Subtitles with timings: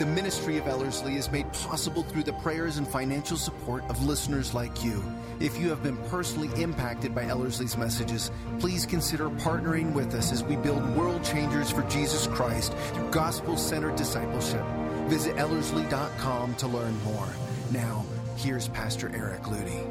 [0.00, 4.54] The ministry of Ellerslie is made possible through the prayers and financial support of listeners
[4.54, 5.04] like you.
[5.40, 10.42] If you have been personally impacted by Ellerslie's messages, please consider partnering with us as
[10.42, 14.64] we build world changers for Jesus Christ through gospel centered discipleship.
[15.08, 17.28] Visit Ellerslie.com to learn more.
[17.70, 18.06] Now,
[18.36, 19.86] here's Pastor Eric Ludy.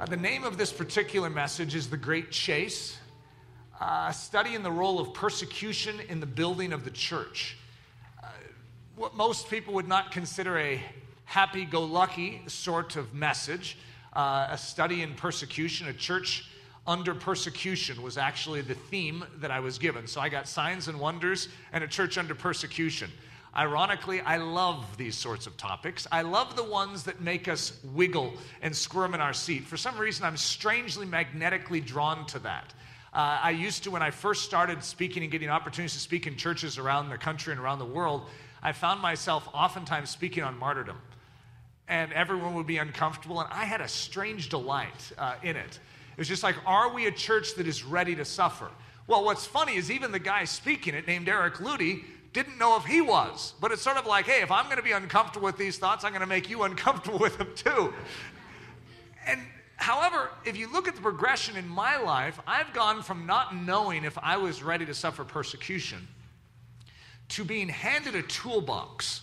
[0.00, 2.98] Uh, the name of this particular message is The Great Chase,
[3.80, 7.58] uh, studying the role of persecution in the building of the church
[8.96, 10.80] what most people would not consider a
[11.24, 13.76] happy go lucky sort of message.
[14.12, 16.48] Uh, a study in persecution, a church
[16.86, 20.06] under persecution was actually the theme that I was given.
[20.06, 23.10] So I got signs and wonders and a church under persecution.
[23.56, 26.06] Ironically, I love these sorts of topics.
[26.12, 29.64] I love the ones that make us wiggle and squirm in our seat.
[29.64, 32.74] For some reason, I'm strangely magnetically drawn to that.
[33.12, 36.36] Uh, I used to, when I first started speaking and getting opportunities to speak in
[36.36, 38.28] churches around the country and around the world,
[38.64, 40.96] I found myself oftentimes speaking on martyrdom.
[41.86, 45.78] And everyone would be uncomfortable, and I had a strange delight uh, in it.
[46.12, 48.70] It was just like, are we a church that is ready to suffer?
[49.06, 52.84] Well, what's funny is even the guy speaking it, named Eric Ludy, didn't know if
[52.84, 53.52] he was.
[53.60, 56.04] But it's sort of like, hey, if I'm going to be uncomfortable with these thoughts,
[56.04, 57.92] I'm going to make you uncomfortable with them too.
[59.26, 59.40] And
[59.76, 64.04] however, if you look at the progression in my life, I've gone from not knowing
[64.04, 66.08] if I was ready to suffer persecution
[67.30, 69.22] to being handed a toolbox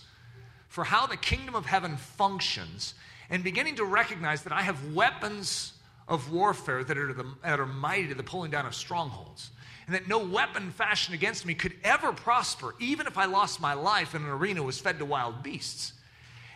[0.68, 2.94] for how the kingdom of heaven functions
[3.30, 5.72] and beginning to recognize that I have weapons
[6.08, 9.50] of warfare that are, the, that are mighty to the pulling down of strongholds.
[9.86, 13.74] And that no weapon fashioned against me could ever prosper, even if I lost my
[13.74, 15.92] life in an arena was fed to wild beasts.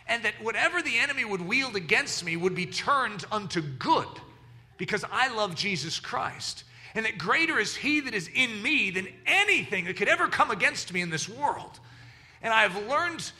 [0.07, 4.07] And that whatever the enemy would wield against me would be turned unto good
[4.77, 6.63] because I love Jesus Christ
[6.97, 10.49] and that greater is He that is in me than anything that could ever come
[10.49, 11.79] against me in this world.
[12.41, 13.31] And I've learned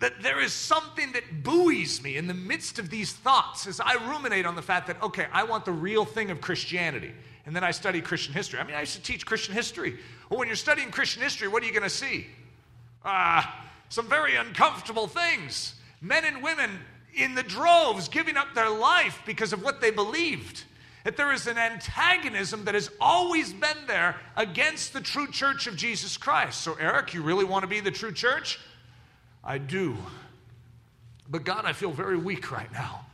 [0.00, 3.94] that there is something that buoys me in the midst of these thoughts as I
[3.94, 7.12] ruminate on the fact that, okay, I want the real thing of Christianity.
[7.46, 8.58] And then I study Christian history.
[8.58, 10.00] I mean, I used to teach Christian history.
[10.28, 12.26] Well, when you're studying Christian history, what are you going to see?
[13.04, 15.76] Ah, uh, some very uncomfortable things.
[16.00, 16.80] Men and women
[17.14, 20.64] in the droves giving up their life because of what they believed
[21.06, 25.76] that there is an antagonism that has always been there against the true church of
[25.76, 26.60] Jesus Christ.
[26.62, 28.58] So, Eric, you really want to be the true church?
[29.44, 29.96] I do.
[31.30, 33.06] But, God, I feel very weak right now.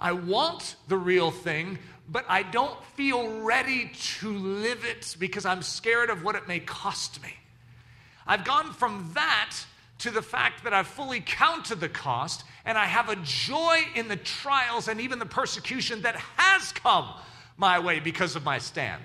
[0.00, 5.62] I want the real thing, but I don't feel ready to live it because I'm
[5.62, 7.34] scared of what it may cost me.
[8.24, 9.56] I've gone from that
[9.98, 14.06] to the fact that I've fully counted the cost and I have a joy in
[14.06, 17.08] the trials and even the persecution that has come
[17.62, 19.02] my way because of my stand.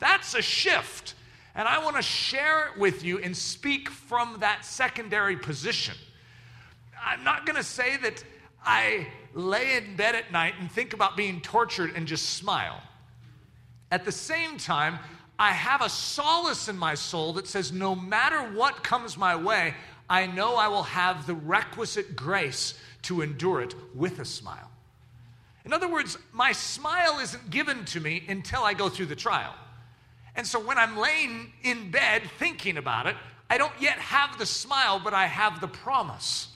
[0.00, 1.14] That's a shift.
[1.54, 5.94] And I want to share it with you and speak from that secondary position.
[7.04, 8.24] I'm not going to say that
[8.64, 12.80] I lay in bed at night and think about being tortured and just smile.
[13.90, 14.98] At the same time,
[15.38, 19.74] I have a solace in my soul that says no matter what comes my way,
[20.08, 24.67] I know I will have the requisite grace to endure it with a smile.
[25.64, 29.54] In other words, my smile isn't given to me until I go through the trial.
[30.34, 33.16] And so when I'm laying in bed thinking about it,
[33.50, 36.48] I don't yet have the smile, but I have the promise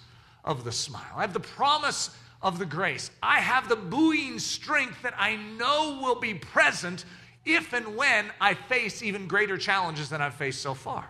[0.45, 1.13] of the smile.
[1.17, 2.11] I have the promise
[2.43, 3.11] of the grace.
[3.23, 7.05] I have the buoying strength that I know will be present
[7.45, 11.09] if and when I face even greater challenges than I've faced so far.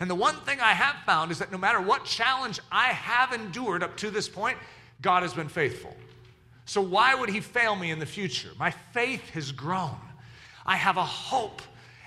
[0.00, 3.32] And the one thing I have found is that no matter what challenge I have
[3.32, 4.58] endured up to this point,
[5.00, 5.94] God has been faithful.
[6.64, 8.50] So, why would he fail me in the future?
[8.58, 9.96] My faith has grown.
[10.64, 11.60] I have a hope,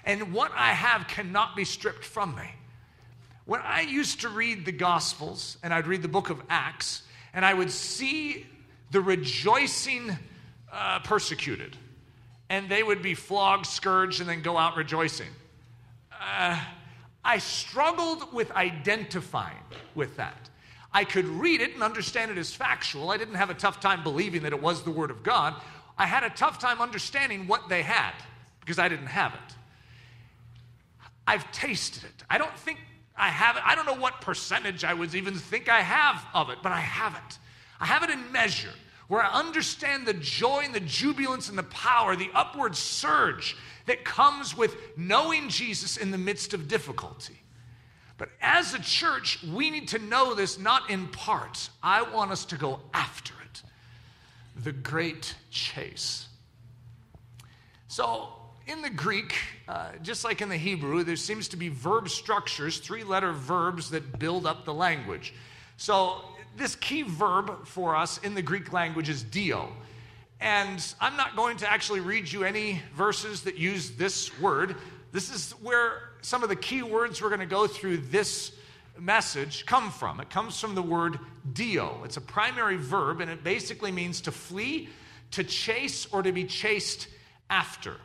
[0.05, 2.49] and what I have cannot be stripped from me.
[3.45, 7.03] When I used to read the Gospels, and I'd read the book of Acts,
[7.33, 8.47] and I would see
[8.91, 10.17] the rejoicing
[10.71, 11.75] uh, persecuted,
[12.49, 15.29] and they would be flogged, scourged, and then go out rejoicing.
[16.11, 16.59] Uh,
[17.23, 19.57] I struggled with identifying
[19.95, 20.49] with that.
[20.95, 23.11] I could read it and understand it as factual.
[23.11, 25.53] I didn't have a tough time believing that it was the Word of God.
[25.97, 28.13] I had a tough time understanding what they had
[28.61, 29.55] because I didn't have it.
[31.27, 32.23] I've tasted it.
[32.29, 32.79] I don't think
[33.17, 33.63] I have it.
[33.65, 36.79] I don't know what percentage I would even think I have of it, but I
[36.79, 37.39] have it.
[37.81, 38.71] I have it in measure
[39.09, 44.05] where I understand the joy and the jubilance and the power, the upward surge that
[44.05, 47.41] comes with knowing Jesus in the midst of difficulty.
[48.17, 51.69] But as a church, we need to know this not in part.
[51.83, 53.61] I want us to go after it
[54.63, 56.27] the great chase.
[57.87, 58.29] So,
[58.67, 59.35] in the Greek,
[59.67, 63.89] uh, just like in the Hebrew, there seems to be verb structures, three letter verbs
[63.91, 65.33] that build up the language.
[65.77, 66.21] So,
[66.57, 69.71] this key verb for us in the Greek language is dio.
[70.39, 74.75] And I'm not going to actually read you any verses that use this word.
[75.11, 78.51] This is where some of the key words we're going to go through this
[78.97, 80.19] message come from.
[80.19, 81.19] It comes from the word
[81.53, 82.01] dio.
[82.03, 84.89] It's a primary verb, and it basically means to flee,
[85.31, 87.09] to chase, or to be chased
[87.51, 87.97] after.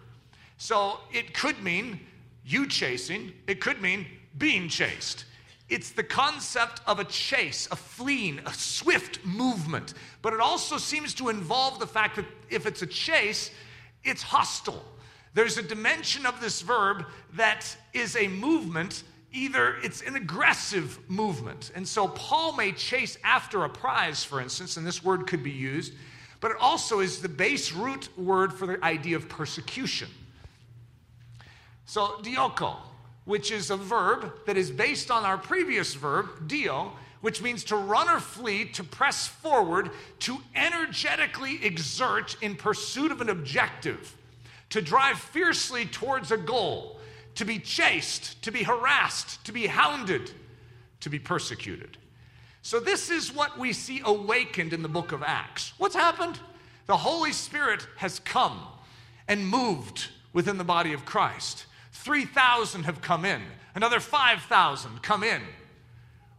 [0.58, 1.99] So it could mean
[2.44, 4.05] you chasing, it could mean
[4.37, 5.25] being chased.
[5.70, 9.94] It's the concept of a chase, a fleeing, a swift movement.
[10.20, 13.50] But it also seems to involve the fact that if it's a chase,
[14.05, 14.84] it's hostile.
[15.35, 21.71] There's a dimension of this verb that is a movement, either it's an aggressive movement.
[21.75, 25.53] And so Paul may chase after a prize, for instance, and this word could be
[25.53, 25.93] used,
[26.41, 30.09] but it also is the base root word for the idea of persecution.
[31.85, 32.77] So, dioko,
[33.25, 37.77] which is a verb that is based on our previous verb, dio, which means to
[37.77, 39.91] run or flee, to press forward,
[40.21, 44.17] to energetically exert in pursuit of an objective,
[44.70, 46.99] to drive fiercely towards a goal,
[47.34, 50.31] to be chased, to be harassed, to be hounded,
[51.00, 51.96] to be persecuted.
[52.62, 55.72] So, this is what we see awakened in the book of Acts.
[55.78, 56.38] What's happened?
[56.87, 58.61] The Holy Spirit has come
[59.28, 61.67] and moved within the body of Christ.
[61.93, 63.43] 3,000 have come in,
[63.75, 65.43] another 5,000 come in.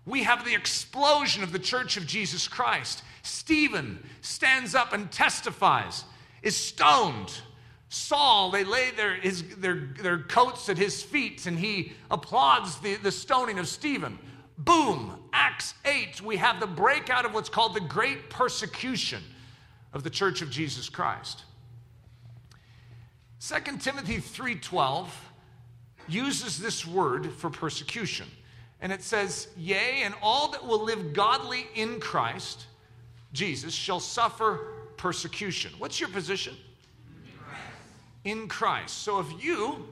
[0.05, 3.03] We have the explosion of the church of Jesus Christ.
[3.23, 6.03] Stephen stands up and testifies,
[6.41, 7.31] is stoned.
[7.93, 12.95] Saul, they lay their, his, their, their coats at his feet, and he applauds the,
[12.95, 14.17] the stoning of Stephen.
[14.57, 19.21] Boom, Acts 8, we have the breakout of what's called the great persecution
[19.91, 21.43] of the church of Jesus Christ.
[23.41, 25.07] 2 Timothy 3:12
[26.07, 28.27] uses this word for persecution.
[28.79, 32.67] And it says, Yea, and all that will live godly in Christ,
[33.33, 35.73] Jesus, shall suffer persecution.
[35.77, 36.55] What's your position?
[38.23, 38.99] In Christ.
[38.99, 39.87] So if you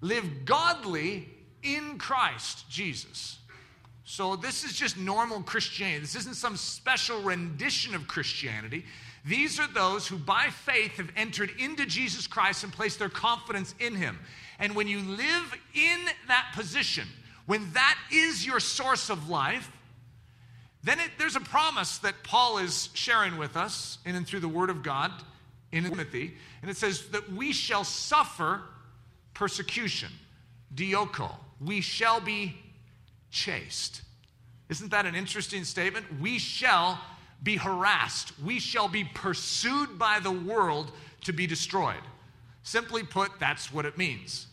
[0.00, 1.28] live godly
[1.62, 3.38] in Christ Jesus,
[4.04, 6.00] so this is just normal Christianity.
[6.00, 8.86] This isn't some special rendition of Christianity.
[9.24, 13.74] These are those who by faith have entered into Jesus Christ and placed their confidence
[13.78, 14.18] in him.
[14.58, 17.06] And when you live in that position,
[17.44, 19.70] when that is your source of life,
[20.84, 24.48] then it, there's a promise that Paul is sharing with us in and through the
[24.48, 25.12] Word of God
[25.72, 26.34] in Timothy.
[26.62, 28.62] And it says that we shall suffer
[29.34, 30.10] persecution,
[30.74, 31.34] dioko.
[31.60, 32.56] We shall be
[33.30, 34.02] chased.
[34.68, 36.06] Isn't that an interesting statement?
[36.20, 37.00] We shall
[37.42, 38.32] be harassed.
[38.44, 40.92] We shall be pursued by the world
[41.24, 42.02] to be destroyed.
[42.62, 44.46] Simply put, that's what it means.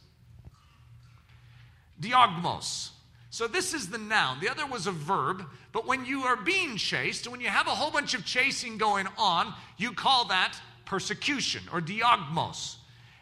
[2.00, 2.90] Diogmos.
[3.30, 4.40] So this is the noun.
[4.40, 7.72] The other was a verb, but when you are being chased, when you have a
[7.72, 12.76] whole bunch of chasing going on, you call that persecution or diogmos.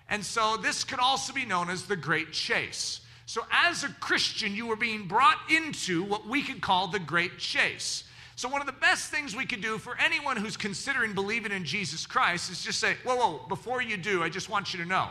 [0.10, 3.02] And so this could also be known as the great chase.
[3.26, 7.38] So as a Christian, you were being brought into what we could call the great
[7.38, 8.04] chase.
[8.36, 11.66] So, one of the best things we could do for anyone who's considering believing in
[11.66, 14.90] Jesus Christ is just say, Whoa, whoa, before you do, I just want you to
[14.90, 15.08] know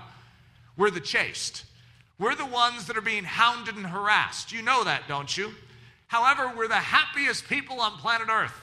[0.76, 1.64] we're the chased.
[2.18, 4.52] We're the ones that are being hounded and harassed.
[4.52, 5.52] You know that, don't you?
[6.08, 8.61] However, we're the happiest people on planet Earth.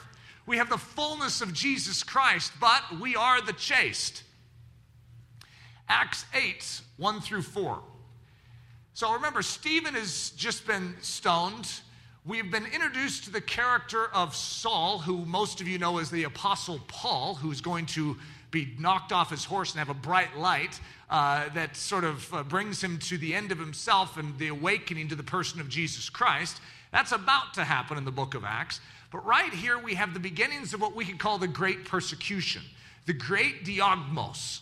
[0.50, 4.24] We have the fullness of Jesus Christ, but we are the chased.
[5.88, 7.78] Acts 8, 1 through 4.
[8.92, 11.70] So remember, Stephen has just been stoned.
[12.26, 16.24] We've been introduced to the character of Saul, who most of you know as the
[16.24, 18.16] Apostle Paul, who's going to
[18.50, 20.80] be knocked off his horse and have a bright light
[21.10, 25.06] uh, that sort of uh, brings him to the end of himself and the awakening
[25.10, 26.60] to the person of Jesus Christ.
[26.90, 28.80] That's about to happen in the book of Acts.
[29.10, 32.62] But right here, we have the beginnings of what we could call the great persecution,
[33.06, 34.60] the great diogmos.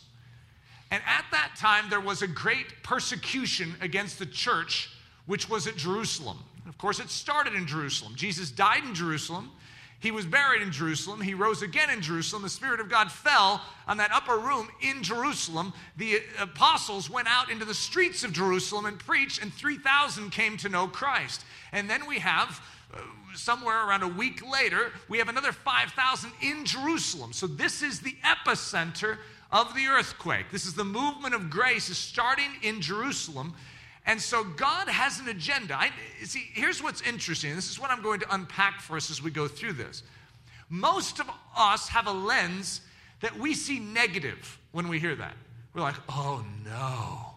[0.91, 4.91] And at that time, there was a great persecution against the church,
[5.27, 6.39] which was at Jerusalem.
[6.67, 8.15] of course, it started in Jerusalem.
[8.17, 9.51] Jesus died in Jerusalem.
[10.01, 11.21] He was buried in Jerusalem.
[11.21, 12.43] He rose again in Jerusalem.
[12.43, 15.73] The Spirit of God fell on that upper room in Jerusalem.
[15.97, 20.69] The apostles went out into the streets of Jerusalem and preached, and 3,000 came to
[20.69, 21.45] know Christ.
[21.73, 22.61] And then we have,
[22.95, 22.99] uh,
[23.39, 27.33] somewhere around a week later, we have another 5,000 in Jerusalem.
[27.33, 29.19] So this is the epicenter
[29.51, 30.47] of the earthquake.
[30.51, 33.55] This is the movement of grace is starting in Jerusalem.
[34.07, 35.77] And so God has an agenda.
[35.77, 35.91] I,
[36.25, 37.55] see, here's what's interesting.
[37.55, 40.03] This is what I'm going to unpack for us as we go through this.
[40.69, 42.83] Most of us have a lens
[43.21, 45.35] that we see negative when we hear that.
[45.75, 47.35] We're like, oh no.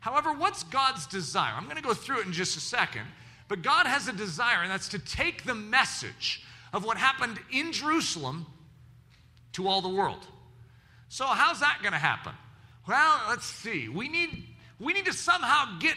[0.00, 1.52] However, what's God's desire?
[1.56, 3.06] I'm going to go through it in just a second.
[3.48, 7.72] But God has a desire, and that's to take the message of what happened in
[7.72, 8.46] Jerusalem
[9.52, 10.26] to all the world.
[11.08, 12.32] So, how's that going to happen?
[12.88, 13.88] Well, let's see.
[13.88, 14.44] We need
[14.78, 15.96] we need to somehow get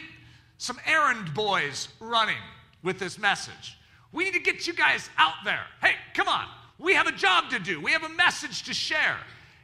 [0.58, 2.38] some errand boys running
[2.82, 3.78] with this message.
[4.12, 5.64] We need to get you guys out there.
[5.82, 6.46] Hey, come on.
[6.78, 9.18] We have a job to do, we have a message to share.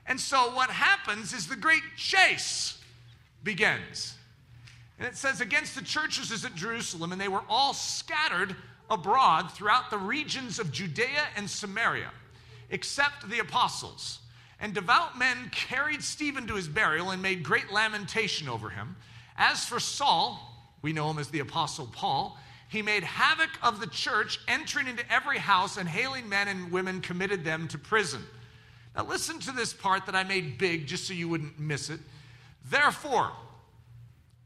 [0.09, 2.79] And so, what happens is the great chase
[3.43, 4.16] begins.
[4.99, 8.57] And it says, Against the churches is at Jerusalem, and they were all scattered
[8.89, 12.11] abroad throughout the regions of Judea and Samaria,
[12.71, 14.21] except the apostles.
[14.61, 18.97] And devout men carried Stephen to his burial and made great lamentation over him.
[19.37, 20.41] As for Saul,
[20.81, 22.39] we know him as the Apostle Paul,
[22.69, 27.01] he made havoc of the church, entering into every house and hailing men and women,
[27.01, 28.25] committed them to prison.
[28.97, 32.01] Now, listen to this part that I made big just so you wouldn't miss it.
[32.71, 33.31] Therefore,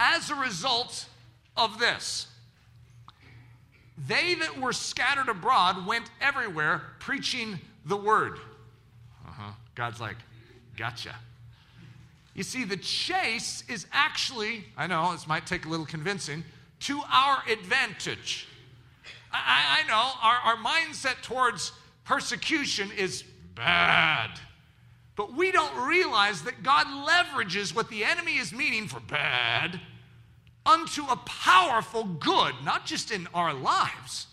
[0.01, 1.07] as a result
[1.57, 2.27] of this,
[4.09, 8.39] they that were scattered abroad went everywhere preaching the word.
[9.29, 9.53] Uh-huh.
[9.75, 10.17] God's like,
[10.77, 11.15] gotcha.
[12.35, 16.45] You see, the chase is actually, I know this might take a little convincing,
[16.81, 18.49] to our advantage.
[19.31, 21.73] I, I know our, our mindset towards
[22.05, 23.23] persecution is
[23.55, 24.31] bad.
[25.15, 29.79] But we don't realize that God leverages what the enemy is meaning for bad
[30.67, 34.27] unto a powerful good, not just in our lives,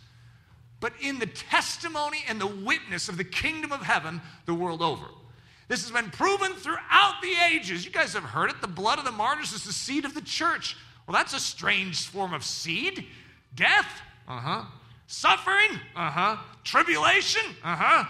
[0.79, 5.05] but in the testimony and the witness of the kingdom of heaven the world over.
[5.67, 7.83] This has been proven throughout the ages.
[7.83, 8.61] You guys have heard it.
[8.61, 10.77] The blood of the martyrs is the seed of the church.
[11.05, 13.05] Well, that's a strange form of seed.
[13.55, 14.01] Death?
[14.27, 14.65] Uh huh.
[15.07, 15.79] Suffering?
[15.95, 16.37] Uh huh.
[16.63, 17.43] Tribulation?
[17.63, 18.05] Uh huh.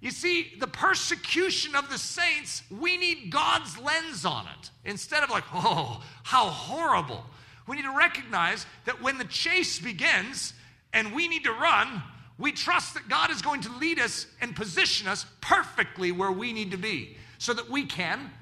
[0.00, 4.70] You see, the persecution of the saints, we need God's lens on it.
[4.84, 7.24] Instead of like, oh, how horrible.
[7.68, 10.54] We need to recognize that when the chase begins
[10.92, 12.02] and we need to run,
[12.36, 16.52] we trust that God is going to lead us and position us perfectly where we
[16.52, 18.32] need to be so that we can,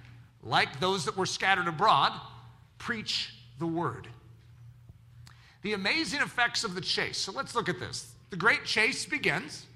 [0.43, 2.19] like those that were scattered abroad,
[2.79, 4.09] preach the word.
[5.61, 7.19] The amazing effects of the chase.
[7.19, 8.15] So let's look at this.
[8.31, 9.67] The great chase begins,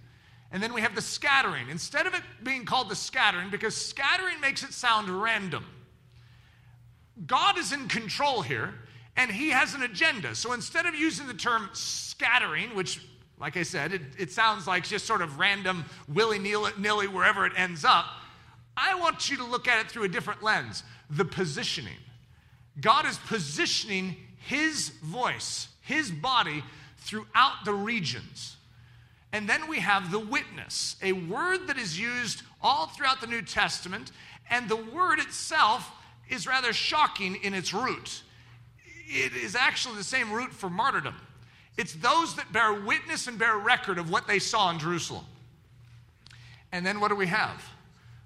[0.50, 1.68] and then we have the scattering.
[1.68, 5.66] Instead of it being called the scattering, because scattering makes it sound random,
[7.26, 8.75] God is in control here,
[9.16, 10.34] and He has an agenda.
[10.34, 13.00] So instead of using the term scattering, which
[13.40, 17.52] like I said, it, it sounds like just sort of random, willy nilly, wherever it
[17.56, 18.06] ends up.
[18.76, 21.96] I want you to look at it through a different lens the positioning.
[22.80, 26.62] God is positioning His voice, His body
[26.98, 28.56] throughout the regions.
[29.32, 33.42] And then we have the witness, a word that is used all throughout the New
[33.42, 34.10] Testament,
[34.50, 35.90] and the word itself
[36.28, 38.23] is rather shocking in its root.
[39.08, 41.14] It is actually the same root for martyrdom.
[41.76, 45.25] It's those that bear witness and bear record of what they saw in Jerusalem.
[46.73, 47.64] And then what do we have?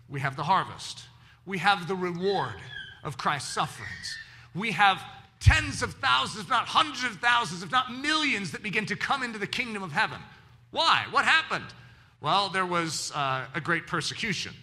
[0.08, 1.04] We have the harvest.
[1.46, 2.56] We have the reward
[3.04, 4.16] of Christ's sufferings.
[4.54, 5.02] We have
[5.40, 9.22] tens of thousands, if not hundreds of thousands, if not millions, that begin to come
[9.22, 10.18] into the kingdom of heaven.
[10.70, 11.04] Why?
[11.10, 11.66] What happened?
[12.20, 14.54] Well, there was uh, a great persecution.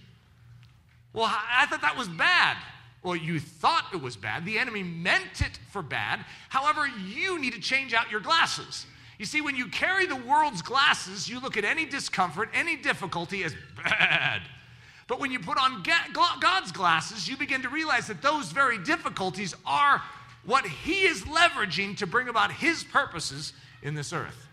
[1.14, 2.58] Well, I thought that was bad.
[3.02, 4.46] Well, you thought it was bad.
[4.46, 6.26] The enemy meant it for bad.
[6.50, 8.86] However, you need to change out your glasses.
[9.18, 13.44] You see, when you carry the world's glasses, you look at any discomfort, any difficulty
[13.44, 14.42] as bad.
[15.08, 15.84] But when you put on
[16.40, 20.02] God's glasses, you begin to realize that those very difficulties are
[20.46, 24.48] what He is leveraging to bring about His purposes in this earth.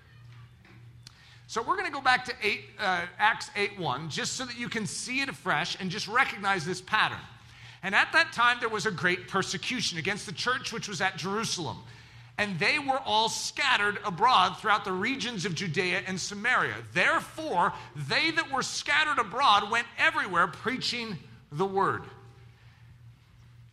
[1.46, 4.58] So we're going to go back to 8, uh, Acts 8 1, just so that
[4.58, 7.20] you can see it afresh and just recognize this pattern.
[7.86, 11.16] And at that time, there was a great persecution against the church which was at
[11.16, 11.78] Jerusalem.
[12.36, 16.74] And they were all scattered abroad throughout the regions of Judea and Samaria.
[16.92, 21.16] Therefore, they that were scattered abroad went everywhere preaching
[21.52, 22.02] the word.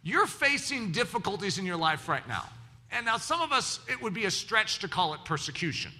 [0.03, 2.47] You're facing difficulties in your life right now.
[2.91, 5.91] And now, some of us, it would be a stretch to call it persecution.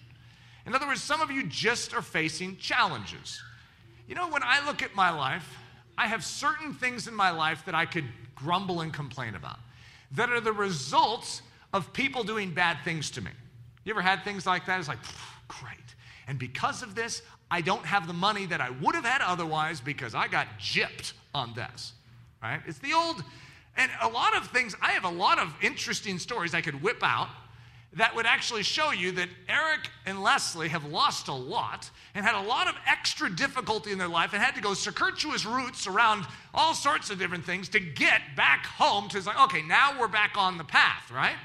[0.67, 3.41] In other words, some of you just are facing challenges.
[4.07, 5.57] You know, when I look at my life,
[5.97, 9.59] I have certain things in my life that I could grumble and complain about
[10.11, 11.41] that are the results
[11.73, 13.31] of people doing bad things to me.
[13.83, 14.79] You ever had things like that?
[14.79, 14.99] It's like,
[15.47, 15.77] great.
[16.27, 17.21] And because of this,
[17.51, 21.13] I don't have the money that I would have had otherwise because I got gypped
[21.33, 21.93] on this.
[22.41, 22.61] Right?
[22.65, 23.23] It's the old,
[23.77, 26.99] and a lot of things, I have a lot of interesting stories I could whip
[27.01, 27.29] out
[27.95, 32.35] that would actually show you that Eric and Leslie have lost a lot and had
[32.35, 36.25] a lot of extra difficulty in their life and had to go circuitous routes around
[36.53, 40.33] all sorts of different things to get back home to like, okay, now we're back
[40.35, 41.35] on the path, right?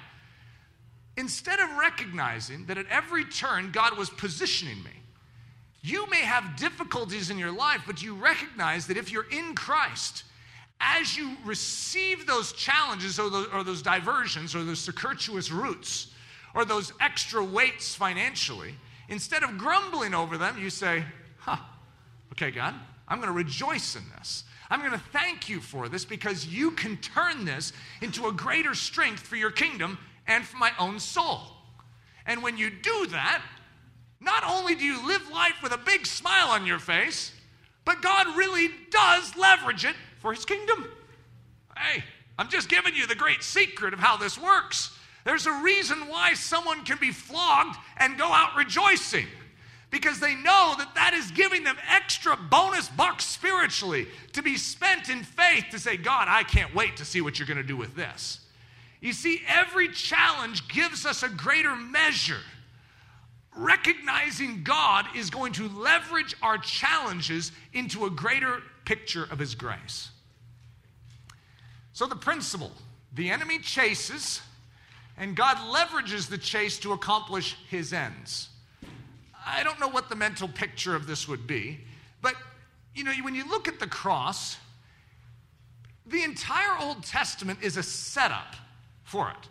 [1.18, 4.90] Instead of recognizing that at every turn God was positioning me,
[5.82, 10.24] you may have difficulties in your life, but you recognize that if you're in Christ,
[10.80, 16.08] as you receive those challenges or those, or those diversions or those circuitous routes,
[16.58, 18.74] or those extra weights financially,
[19.08, 21.04] instead of grumbling over them, you say,
[21.38, 21.56] huh,
[22.32, 22.74] okay, God,
[23.06, 24.42] I'm going to rejoice in this.
[24.68, 27.72] I'm going to thank you for this because you can turn this
[28.02, 31.42] into a greater strength for your kingdom and for my own soul.
[32.26, 33.40] And when you do that,
[34.20, 37.30] not only do you live life with a big smile on your face,
[37.84, 40.88] but God really does leverage it for his kingdom.
[41.76, 42.02] Hey,
[42.36, 44.97] I'm just giving you the great secret of how this works.
[45.28, 49.26] There's a reason why someone can be flogged and go out rejoicing
[49.90, 55.10] because they know that that is giving them extra bonus bucks spiritually to be spent
[55.10, 57.76] in faith to say, God, I can't wait to see what you're going to do
[57.76, 58.40] with this.
[59.02, 62.40] You see, every challenge gives us a greater measure.
[63.54, 70.08] Recognizing God is going to leverage our challenges into a greater picture of His grace.
[71.92, 72.72] So, the principle
[73.12, 74.40] the enemy chases,
[75.18, 78.48] and God leverages the chase to accomplish his ends.
[79.44, 81.80] I don't know what the mental picture of this would be,
[82.22, 82.34] but
[82.94, 84.56] you know, when you look at the cross,
[86.06, 88.56] the entire Old Testament is a setup
[89.02, 89.48] for it.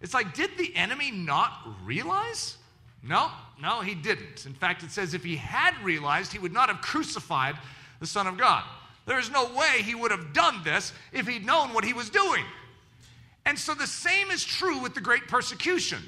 [0.00, 1.52] It's like, did the enemy not
[1.84, 2.56] realize?
[3.02, 3.30] No,
[3.60, 4.46] no, he didn't.
[4.46, 7.56] In fact, it says if he had realized, he would not have crucified
[8.00, 8.64] the Son of God.
[9.06, 12.08] There is no way he would have done this if he'd known what he was
[12.08, 12.44] doing.
[13.46, 16.02] And so the same is true with the great persecution.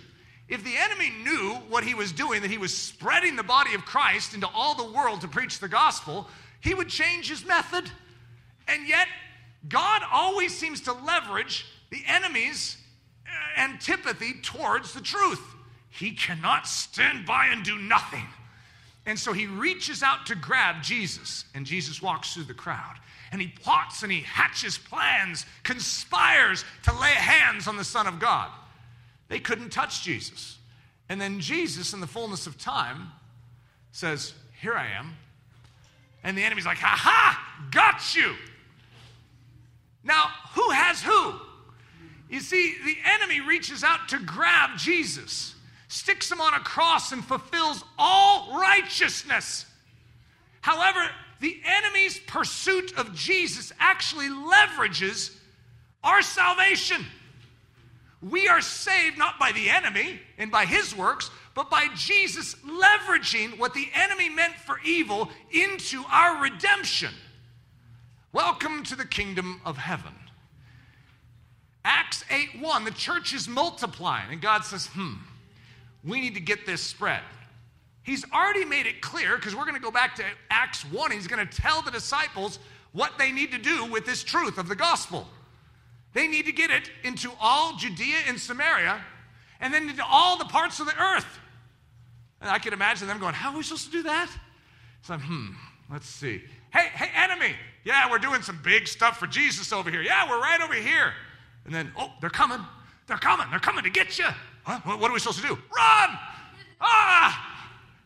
[0.49, 3.85] If the enemy knew what he was doing, that he was spreading the body of
[3.85, 6.29] Christ into all the world to preach the gospel,
[6.61, 7.91] he would change his method.
[8.69, 9.09] And yet,
[9.69, 12.77] God always seems to leverage the enemy's
[13.27, 15.43] uh, antipathy towards the truth.
[15.91, 18.27] He cannot stand by and do nothing.
[19.05, 22.97] And so he reaches out to grab Jesus, and Jesus walks through the crowd
[23.33, 28.19] and he plots and he hatches plans, conspires to lay hands on the Son of
[28.19, 28.51] God.
[29.29, 30.59] They couldn't touch Jesus.
[31.09, 33.09] And then Jesus, in the fullness of time,
[33.93, 35.15] says, Here I am.
[36.23, 38.35] And the enemy's like, Ha ha, got you.
[40.03, 41.35] Now, who has who?
[42.29, 45.55] You see, the enemy reaches out to grab Jesus,
[45.89, 49.67] sticks him on a cross, and fulfills all righteousness.
[50.61, 51.09] However,
[51.41, 55.37] the enemy's pursuit of Jesus actually leverages
[56.03, 57.05] our salvation.
[58.23, 63.59] We are saved not by the enemy and by his works, but by Jesus leveraging
[63.59, 67.13] what the enemy meant for evil into our redemption.
[68.33, 70.13] Welcome to the kingdom of heaven.
[71.85, 75.15] Acts 8 1, the church is multiplying, and God says, hmm,
[76.03, 77.23] we need to get this spread.
[78.07, 81.11] He's already made it clear because we're going to go back to Acts 1.
[81.11, 82.61] He's going to tell the disciples
[82.93, 85.27] what they need to do with this truth of the gospel.
[86.13, 89.05] They need to get it into all Judea and Samaria
[89.61, 91.27] and then into all the parts of the earth.
[92.41, 94.31] And I can imagine them going, How are we supposed to do that?
[95.03, 95.49] So I'm, hmm,
[95.91, 96.45] let's see.
[96.73, 97.57] Hey, hey, enemy.
[97.83, 100.03] Yeah, we're doing some big stuff for Jesus over here.
[100.03, 101.13] Yeah, we're right over here.
[101.65, 102.61] And then, oh, they're coming.
[103.09, 103.49] They're coming.
[103.51, 104.27] They're coming to get you.
[104.63, 104.79] Huh?
[104.97, 105.55] What are we supposed to do?
[105.55, 106.19] Run!
[106.81, 107.55] Ah!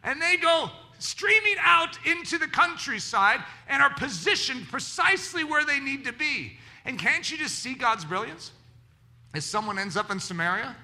[0.02, 6.04] And they go streaming out into the countryside and are positioned precisely where they need
[6.04, 6.52] to be.
[6.84, 8.52] And can't you just see God's brilliance?
[9.34, 10.76] If someone ends up in Samaria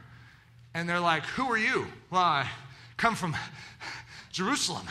[0.74, 1.87] and they're like, Who are you?
[2.11, 2.48] Well, I
[2.96, 3.37] come from
[4.33, 4.87] Jerusalem.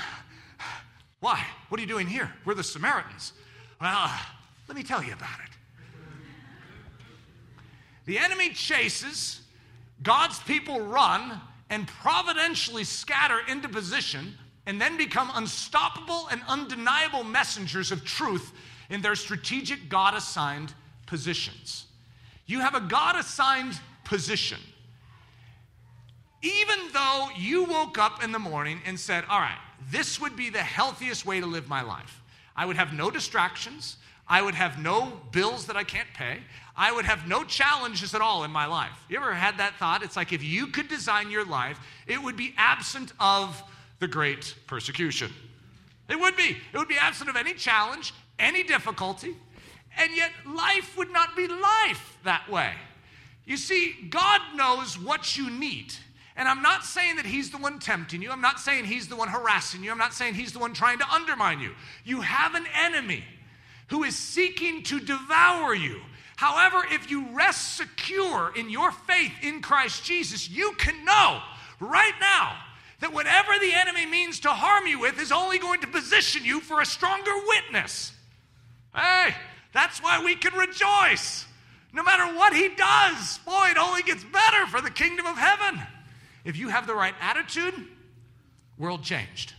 [1.19, 1.43] Why?
[1.69, 2.31] What are you doing here?
[2.45, 3.33] We're the Samaritans.
[3.81, 4.11] Well,
[4.67, 5.51] let me tell you about it.
[8.05, 9.41] The enemy chases,
[10.03, 14.33] God's people run, and providentially scatter into position
[14.65, 18.51] and then become unstoppable and undeniable messengers of truth
[18.89, 20.73] in their strategic God assigned
[21.05, 21.85] positions.
[22.45, 24.59] You have a God assigned position.
[26.41, 29.57] Even though you woke up in the morning and said, All right,
[29.89, 32.21] this would be the healthiest way to live my life.
[32.55, 33.97] I would have no distractions.
[34.27, 36.39] I would have no bills that I can't pay.
[36.75, 38.91] I would have no challenges at all in my life.
[39.07, 40.03] You ever had that thought?
[40.03, 43.61] It's like if you could design your life, it would be absent of
[43.99, 45.31] the great persecution.
[46.09, 46.57] It would be.
[46.73, 49.35] It would be absent of any challenge, any difficulty,
[49.97, 52.73] and yet life would not be life that way.
[53.45, 55.93] You see, God knows what you need.
[56.35, 58.31] And I'm not saying that He's the one tempting you.
[58.31, 59.91] I'm not saying He's the one harassing you.
[59.91, 61.71] I'm not saying He's the one trying to undermine you.
[62.03, 63.23] You have an enemy
[63.87, 66.01] who is seeking to devour you.
[66.37, 71.41] However, if you rest secure in your faith in Christ Jesus, you can know
[71.79, 72.57] right now
[72.99, 76.59] that whatever the enemy means to harm you with is only going to position you
[76.59, 78.11] for a stronger witness.
[78.93, 79.35] Hey,
[79.73, 81.45] that's why we can rejoice.
[81.93, 85.81] No matter what he does, boy, it only gets better for the kingdom of heaven.
[86.43, 87.73] If you have the right attitude,
[88.77, 89.53] world changed.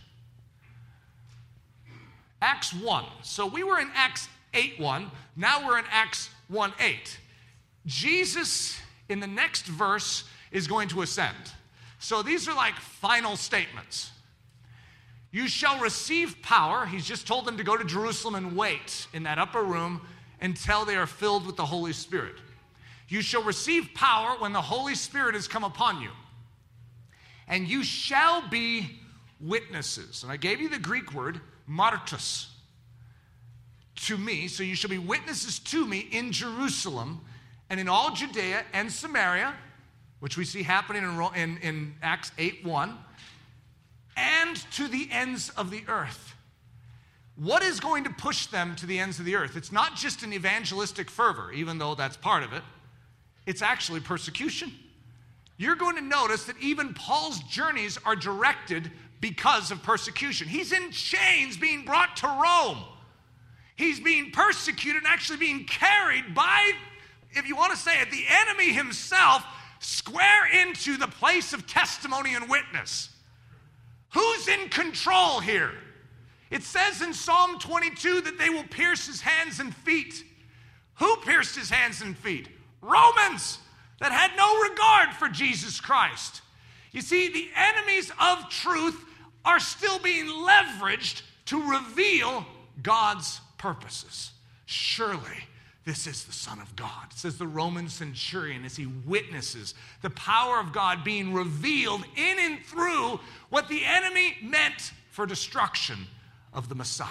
[2.41, 3.05] Acts 1.
[3.23, 5.11] So we were in Acts 8 1.
[5.35, 7.19] Now we're in Acts 1 8.
[7.85, 11.35] Jesus, in the next verse, is going to ascend.
[11.99, 14.11] So these are like final statements.
[15.31, 16.85] You shall receive power.
[16.85, 20.01] He's just told them to go to Jerusalem and wait in that upper room
[20.41, 22.35] until they are filled with the Holy Spirit.
[23.09, 26.09] You shall receive power when the Holy Spirit has come upon you.
[27.47, 28.99] And you shall be
[29.39, 30.23] witnesses.
[30.23, 32.47] And I gave you the Greek word martus
[33.95, 34.47] to me.
[34.47, 37.21] So you shall be witnesses to me in Jerusalem
[37.69, 39.53] and in all Judea and Samaria,
[40.19, 42.97] which we see happening in, in, in Acts 8 1,
[44.15, 46.35] and to the ends of the earth.
[47.35, 49.55] What is going to push them to the ends of the earth?
[49.55, 52.63] It's not just an evangelistic fervor, even though that's part of it,
[53.45, 54.71] it's actually persecution.
[55.57, 60.47] You're going to notice that even Paul's journeys are directed because of persecution.
[60.47, 62.83] He's in chains being brought to Rome.
[63.75, 66.71] He's being persecuted and actually being carried by,
[67.31, 69.45] if you want to say it, the enemy himself
[69.79, 73.09] square into the place of testimony and witness.
[74.09, 75.71] Who's in control here?
[76.49, 80.23] It says in Psalm 22 that they will pierce his hands and feet.
[80.95, 82.47] Who pierced his hands and feet?
[82.81, 83.59] Romans
[83.99, 86.41] that had no regard for Jesus Christ.
[86.91, 89.03] You see, the enemies of truth
[89.47, 92.45] are still being leveraged to reveal
[92.83, 94.31] God's purposes.
[94.65, 95.47] Surely
[95.85, 97.13] this is the Son of God.
[97.15, 102.59] Says the Roman centurion as he witnesses the power of God being revealed in and
[102.65, 106.07] through what the enemy meant for destruction
[106.53, 107.07] of the Messiah.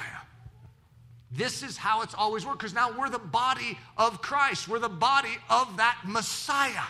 [1.33, 4.69] This is how it's always worked because now we're the body of Christ.
[4.69, 6.85] We're the body of that Messiah.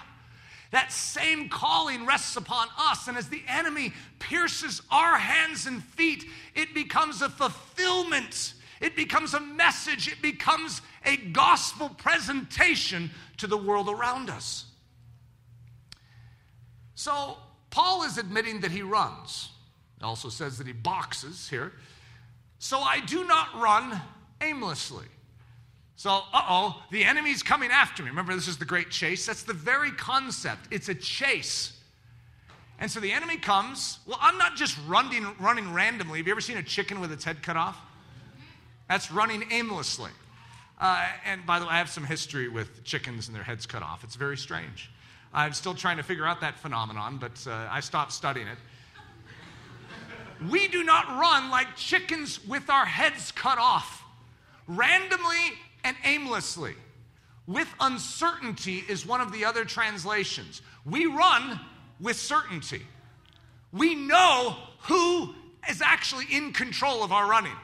[0.73, 3.09] That same calling rests upon us.
[3.09, 6.25] And as the enemy pierces our hands and feet,
[6.55, 13.57] it becomes a fulfillment it becomes a message, it becomes a gospel presentation to the
[13.57, 14.67] world around us.
[16.95, 17.37] So,
[17.71, 19.51] Paul is admitting that he runs.
[19.99, 21.73] It also says that he boxes here.
[22.59, 24.01] So, I do not run
[24.43, 25.07] aimlessly.
[25.97, 28.11] So, uh oh, the enemy's coming after me.
[28.11, 29.25] Remember, this is the great chase.
[29.27, 30.69] That's the very concept.
[30.71, 31.73] It's a chase.
[32.79, 34.01] And so the enemy comes.
[34.07, 36.19] Well, I'm not just running, running randomly.
[36.19, 37.81] Have you ever seen a chicken with its head cut off?
[38.89, 40.11] That's running aimlessly.
[40.79, 43.83] Uh, and by the way, I have some history with chickens and their heads cut
[43.83, 44.05] off.
[44.05, 44.91] It's very strange.
[45.33, 48.59] I'm still trying to figure out that phenomenon, but uh, I stopped studying it.
[50.51, 54.05] we do not run like chickens with our heads cut off,
[54.69, 56.75] randomly and aimlessly.
[57.47, 60.63] With uncertainty is one of the other translations.
[60.85, 61.61] We run
[62.01, 62.83] with certainty.
[63.73, 65.35] We know who
[65.69, 67.57] is actually in control of our running.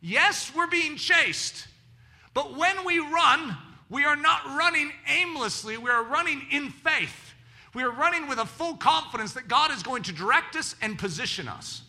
[0.00, 1.68] Yes, we're being chased,
[2.34, 3.56] but when we run,
[3.88, 7.34] we are not running aimlessly, we are running in faith.
[7.74, 10.98] We are running with a full confidence that God is going to direct us and
[10.98, 11.82] position us.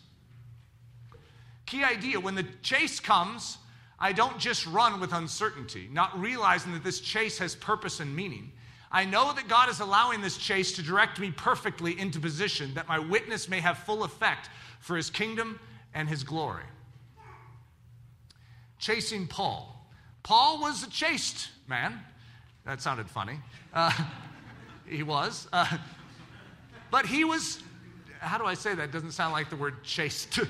[1.66, 3.58] Key idea when the chase comes,
[3.98, 8.52] I don't just run with uncertainty, not realizing that this chase has purpose and meaning.
[8.90, 12.88] I know that God is allowing this chase to direct me perfectly into position that
[12.88, 15.58] my witness may have full effect for his kingdom
[15.94, 16.64] and his glory
[18.84, 19.74] chasing Paul.
[20.22, 21.98] Paul was a chased man.
[22.66, 23.38] That sounded funny.
[23.72, 23.90] Uh,
[24.86, 25.48] he was.
[25.54, 25.78] Uh,
[26.90, 27.62] but he was,
[28.20, 28.92] how do I say that?
[28.92, 30.40] Doesn't sound like the word chased.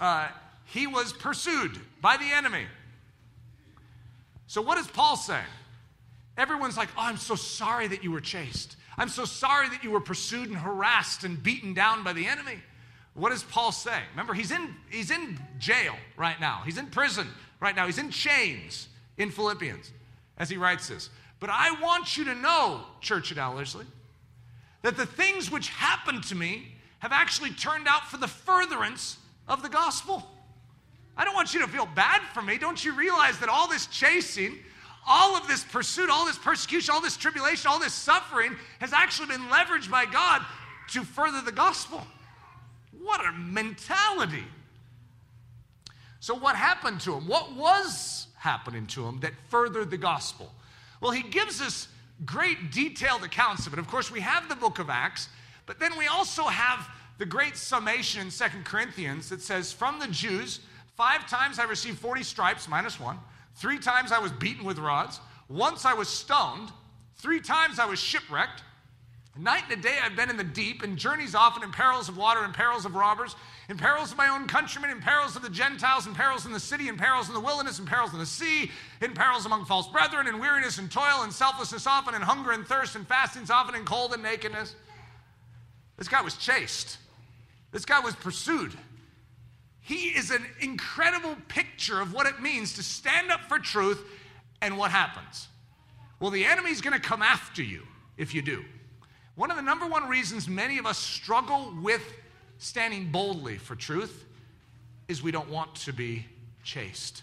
[0.00, 0.26] Uh,
[0.64, 2.64] he was pursued by the enemy.
[4.52, 5.40] So, what does Paul say?
[6.36, 8.76] Everyone's like, Oh, I'm so sorry that you were chased.
[8.98, 12.58] I'm so sorry that you were pursued and harassed and beaten down by the enemy.
[13.14, 13.98] What does Paul say?
[14.10, 16.60] Remember, he's in, he's in jail right now.
[16.66, 17.28] He's in prison
[17.60, 17.86] right now.
[17.86, 19.90] He's in chains in Philippians
[20.36, 21.08] as he writes this.
[21.40, 23.86] But I want you to know, church at Ellerslie,
[24.82, 29.16] that the things which happened to me have actually turned out for the furtherance
[29.48, 30.28] of the gospel.
[31.16, 32.58] I don't want you to feel bad for me.
[32.58, 34.58] Don't you realize that all this chasing,
[35.06, 39.28] all of this pursuit, all this persecution, all this tribulation, all this suffering has actually
[39.28, 40.42] been leveraged by God
[40.92, 42.06] to further the gospel?
[43.02, 44.44] What a mentality.
[46.20, 47.26] So, what happened to him?
[47.26, 50.52] What was happening to him that furthered the gospel?
[51.00, 51.88] Well, he gives us
[52.24, 53.80] great detailed accounts of it.
[53.80, 55.28] Of course, we have the book of Acts,
[55.66, 60.06] but then we also have the great summation in Second Corinthians that says, From the
[60.06, 60.60] Jews,
[60.96, 63.18] five times I received 40 stripes, minus one.
[63.54, 65.20] Three times I was beaten with rods.
[65.48, 66.70] Once I was stoned.
[67.16, 68.62] Three times I was shipwrecked.
[69.38, 72.44] Night and day I've been in the deep, in journeys often, in perils of water,
[72.44, 73.34] in perils of robbers,
[73.70, 76.60] in perils of my own countrymen, in perils of the Gentiles, in perils in the
[76.60, 79.88] city, in perils in the wilderness, in perils in the sea, in perils among false
[79.88, 83.74] brethren, in weariness and toil, and selflessness often, in hunger and thirst, and fastings often,
[83.74, 84.76] in cold and nakedness.
[85.96, 86.98] This guy was chased.
[87.70, 88.76] This guy was pursued.
[89.82, 94.02] He is an incredible picture of what it means to stand up for truth
[94.60, 95.48] and what happens.
[96.20, 97.82] Well, the enemy's going to come after you
[98.16, 98.64] if you do.
[99.34, 102.02] One of the number one reasons many of us struggle with
[102.58, 104.24] standing boldly for truth
[105.08, 106.26] is we don't want to be
[106.62, 107.22] chased.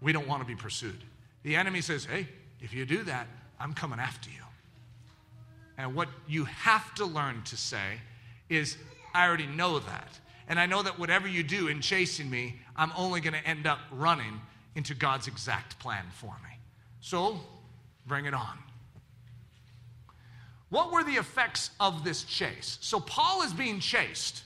[0.00, 0.98] We don't want to be pursued.
[1.44, 2.26] The enemy says, hey,
[2.60, 3.28] if you do that,
[3.60, 4.42] I'm coming after you.
[5.78, 8.00] And what you have to learn to say
[8.48, 8.76] is,
[9.14, 10.18] I already know that.
[10.48, 13.66] And I know that whatever you do in chasing me, I'm only going to end
[13.66, 14.40] up running
[14.74, 16.58] into God's exact plan for me.
[17.00, 17.40] So
[18.06, 18.58] bring it on.
[20.70, 22.78] What were the effects of this chase?
[22.80, 24.42] So, Paul is being chased,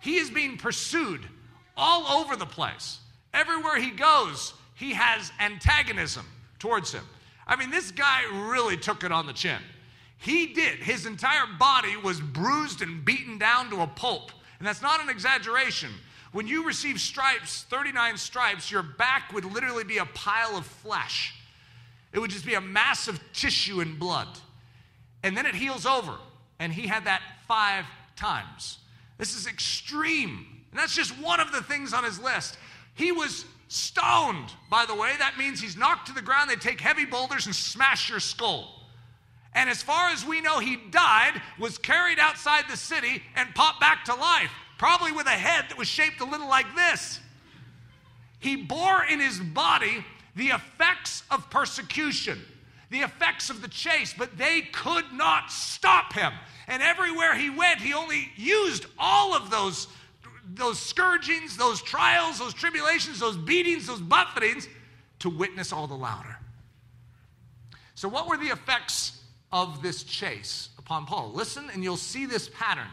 [0.00, 1.20] he is being pursued
[1.76, 2.98] all over the place.
[3.32, 6.26] Everywhere he goes, he has antagonism
[6.58, 7.04] towards him.
[7.46, 9.60] I mean, this guy really took it on the chin.
[10.16, 10.80] He did.
[10.80, 14.32] His entire body was bruised and beaten down to a pulp.
[14.60, 15.90] And that's not an exaggeration.
[16.30, 21.34] When you receive stripes, 39 stripes, your back would literally be a pile of flesh.
[22.12, 24.28] It would just be a mass of tissue and blood
[25.22, 26.14] and then it heals over.
[26.58, 27.84] And he had that five
[28.16, 28.78] times.
[29.18, 30.46] This is extreme.
[30.70, 32.58] And that's just one of the things on his list.
[32.94, 35.12] He was stoned, by the way.
[35.18, 36.50] That means he's knocked to the ground.
[36.50, 38.79] They take heavy boulders and smash your skull.
[39.54, 43.80] And as far as we know, he died, was carried outside the city, and popped
[43.80, 47.20] back to life, probably with a head that was shaped a little like this.
[48.38, 50.04] He bore in his body
[50.36, 52.40] the effects of persecution
[52.90, 56.32] the effects of the chase, but they could not stop him.
[56.66, 59.86] And everywhere he went, he only used all of those,
[60.54, 64.68] those scourgings, those trials, those tribulations, those beatings, those buffetings
[65.20, 66.36] to witness all the louder.
[67.94, 69.19] So, what were the effects
[69.52, 71.32] of this chase upon Paul?
[71.34, 72.88] Listen, and you'll see this pattern,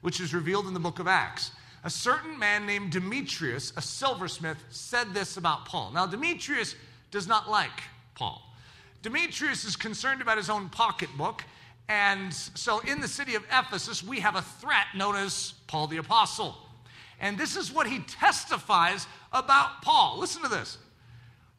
[0.00, 1.52] which is revealed in the book of Acts.
[1.84, 5.92] A certain man named Demetrius, a silversmith, said this about Paul.
[5.92, 6.74] Now, Demetrius
[7.10, 7.82] does not like
[8.14, 8.42] Paul.
[9.02, 11.44] Demetrius is concerned about his own pocketbook.
[11.88, 15.98] And so in the city of Ephesus, we have a threat known as Paul the
[15.98, 16.56] Apostle.
[17.20, 20.18] And this is what he testifies about Paul.
[20.18, 20.78] Listen to this.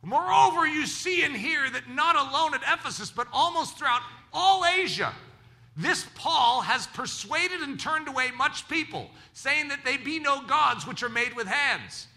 [0.04, 4.02] Moreover, you see and hear that not alone at Ephesus, but almost throughout
[4.34, 5.14] all Asia,
[5.76, 10.88] this Paul has persuaded and turned away much people, saying that they be no gods
[10.88, 12.08] which are made with hands.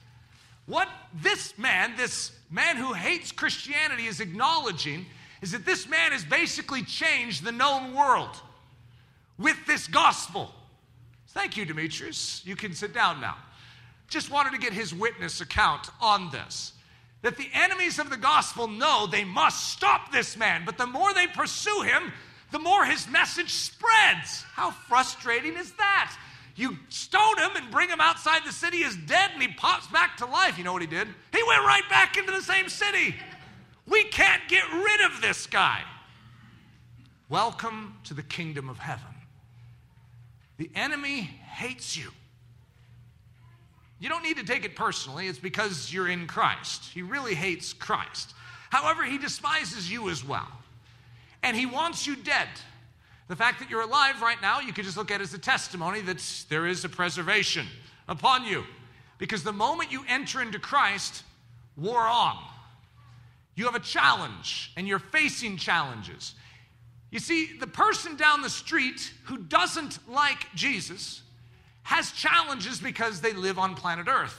[0.66, 0.88] What
[1.22, 5.06] this man, this man who hates Christianity, is acknowledging
[5.42, 8.36] is that this man has basically changed the known world
[9.38, 10.54] with this gospel.
[11.28, 12.42] Thank you, Demetrius.
[12.44, 13.36] You can sit down now.
[14.08, 16.72] Just wanted to get his witness account on this.
[17.22, 21.12] That the enemies of the gospel know they must stop this man, but the more
[21.12, 22.12] they pursue him,
[22.50, 24.42] the more his message spreads.
[24.54, 26.16] How frustrating is that?
[26.56, 30.16] You stone him and bring him outside the city as dead, and he pops back
[30.18, 30.58] to life.
[30.58, 31.08] You know what he did?
[31.32, 33.14] He went right back into the same city.
[33.86, 35.82] We can't get rid of this guy.
[37.28, 39.14] Welcome to the kingdom of heaven.
[40.58, 42.10] The enemy hates you.
[44.00, 46.84] You don't need to take it personally, it's because you're in Christ.
[46.92, 48.32] He really hates Christ.
[48.70, 50.48] However, he despises you as well.
[51.42, 52.48] And he wants you dead.
[53.28, 56.00] The fact that you're alive right now, you could just look at as a testimony
[56.00, 57.66] that there is a preservation
[58.08, 58.64] upon you.
[59.18, 61.22] Because the moment you enter into Christ,
[61.76, 62.38] war on.
[63.54, 66.34] You have a challenge and you're facing challenges.
[67.10, 71.22] You see, the person down the street who doesn't like Jesus
[71.82, 74.38] has challenges because they live on planet Earth.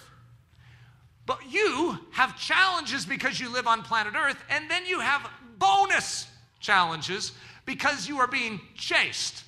[1.26, 6.28] But you have challenges because you live on planet Earth, and then you have bonus
[6.60, 7.34] challenges
[7.66, 9.44] because you are being chased.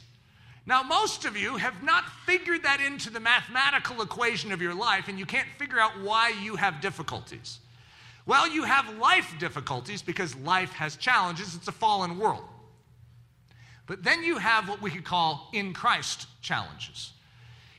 [0.65, 5.07] Now, most of you have not figured that into the mathematical equation of your life,
[5.07, 7.59] and you can't figure out why you have difficulties.
[8.25, 11.55] Well, you have life difficulties because life has challenges.
[11.55, 12.43] It's a fallen world.
[13.85, 17.12] But then you have what we could call in Christ challenges.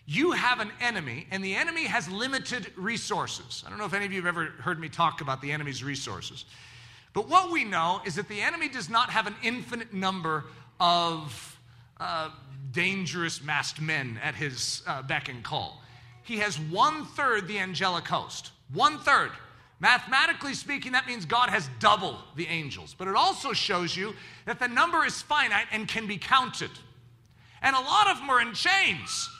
[0.06, 3.64] You have an enemy, and the enemy has limited resources.
[3.66, 5.82] I don't know if any of you have ever heard me talk about the enemy's
[5.82, 6.44] resources.
[7.14, 10.44] But what we know is that the enemy does not have an infinite number
[10.78, 11.58] of
[11.98, 12.30] uh,
[12.72, 15.80] dangerous masked men at his uh, beck and call.
[16.24, 18.50] He has one third the angelic host.
[18.72, 19.30] One third.
[19.80, 22.94] Mathematically speaking, that means God has double the angels.
[22.96, 24.14] But it also shows you
[24.46, 26.70] that the number is finite and can be counted.
[27.62, 29.30] And a lot of them are in chains.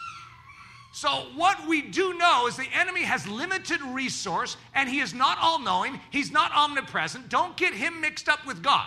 [0.94, 5.38] So, what we do know is the enemy has limited resource and he is not
[5.40, 7.28] all knowing, he's not omnipresent.
[7.28, 8.86] Don't get him mixed up with God.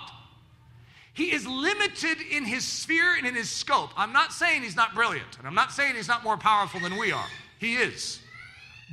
[1.11, 3.89] He is limited in his sphere and in his scope.
[3.97, 6.97] I'm not saying he's not brilliant, and I'm not saying he's not more powerful than
[6.97, 7.27] we are.
[7.59, 8.21] He is.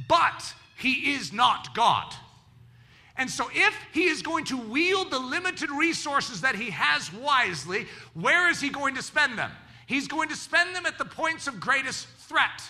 [0.09, 2.12] But he is not God.
[3.16, 7.87] And so, if he is going to wield the limited resources that he has wisely,
[8.14, 9.53] where is he going to spend them?
[9.87, 12.61] He's going to spend them at the points of greatest threat.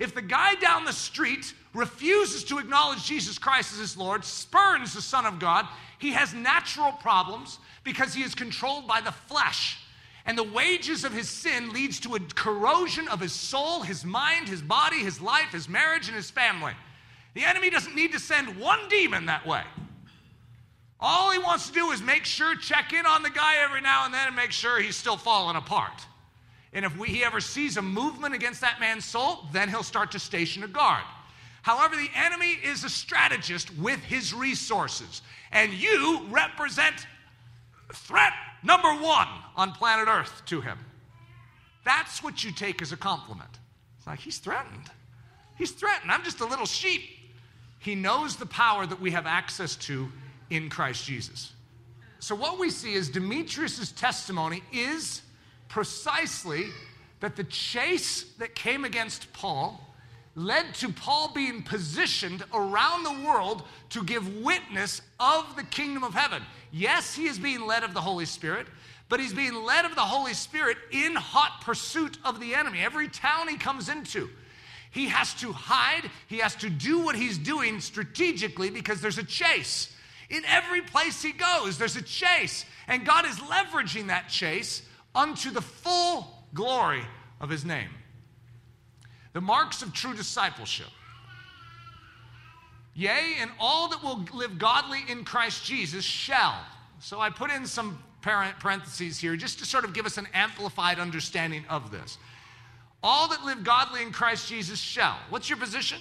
[0.00, 4.94] If the guy down the street refuses to acknowledge Jesus Christ as his Lord, spurns
[4.94, 9.78] the Son of God, he has natural problems because he is controlled by the flesh.
[10.24, 14.48] And the wages of his sin leads to a corrosion of his soul, his mind,
[14.48, 16.72] his body, his life, his marriage, and his family.
[17.34, 19.62] The enemy doesn't need to send one demon that way.
[20.98, 24.06] All he wants to do is make sure, check in on the guy every now
[24.06, 26.06] and then, and make sure he's still falling apart.
[26.72, 30.12] And if we, he ever sees a movement against that man's soul, then he'll start
[30.12, 31.02] to station a guard.
[31.62, 37.06] However, the enemy is a strategist with his resources, and you represent
[37.92, 40.78] threat number one on planet Earth to him.
[41.84, 43.50] That's what you take as a compliment.
[43.98, 44.90] It's like, he's threatened.
[45.56, 46.10] He's threatened.
[46.10, 47.02] I'm just a little sheep.
[47.80, 50.10] He knows the power that we have access to
[50.50, 51.52] in Christ Jesus.
[52.18, 55.22] So, what we see is Demetrius' testimony is
[55.70, 56.66] precisely
[57.20, 59.80] that the chase that came against Paul
[60.34, 66.14] led to Paul being positioned around the world to give witness of the kingdom of
[66.14, 66.42] heaven.
[66.72, 68.66] Yes, he is being led of the Holy Spirit,
[69.08, 72.80] but he's being led of the Holy Spirit in hot pursuit of the enemy.
[72.80, 74.28] Every town he comes into,
[74.90, 79.24] he has to hide, he has to do what he's doing strategically because there's a
[79.24, 79.94] chase.
[80.30, 82.64] In every place he goes, there's a chase.
[82.86, 84.82] And God is leveraging that chase
[85.14, 87.02] unto the full glory
[87.40, 87.90] of his name.
[89.32, 90.88] The marks of true discipleship.
[92.94, 96.58] Yea, and all that will live godly in Christ Jesus shall.
[96.98, 100.98] So I put in some parentheses here just to sort of give us an amplified
[100.98, 102.18] understanding of this.
[103.02, 105.16] All that live godly in Christ Jesus shall.
[105.30, 105.98] What's your position?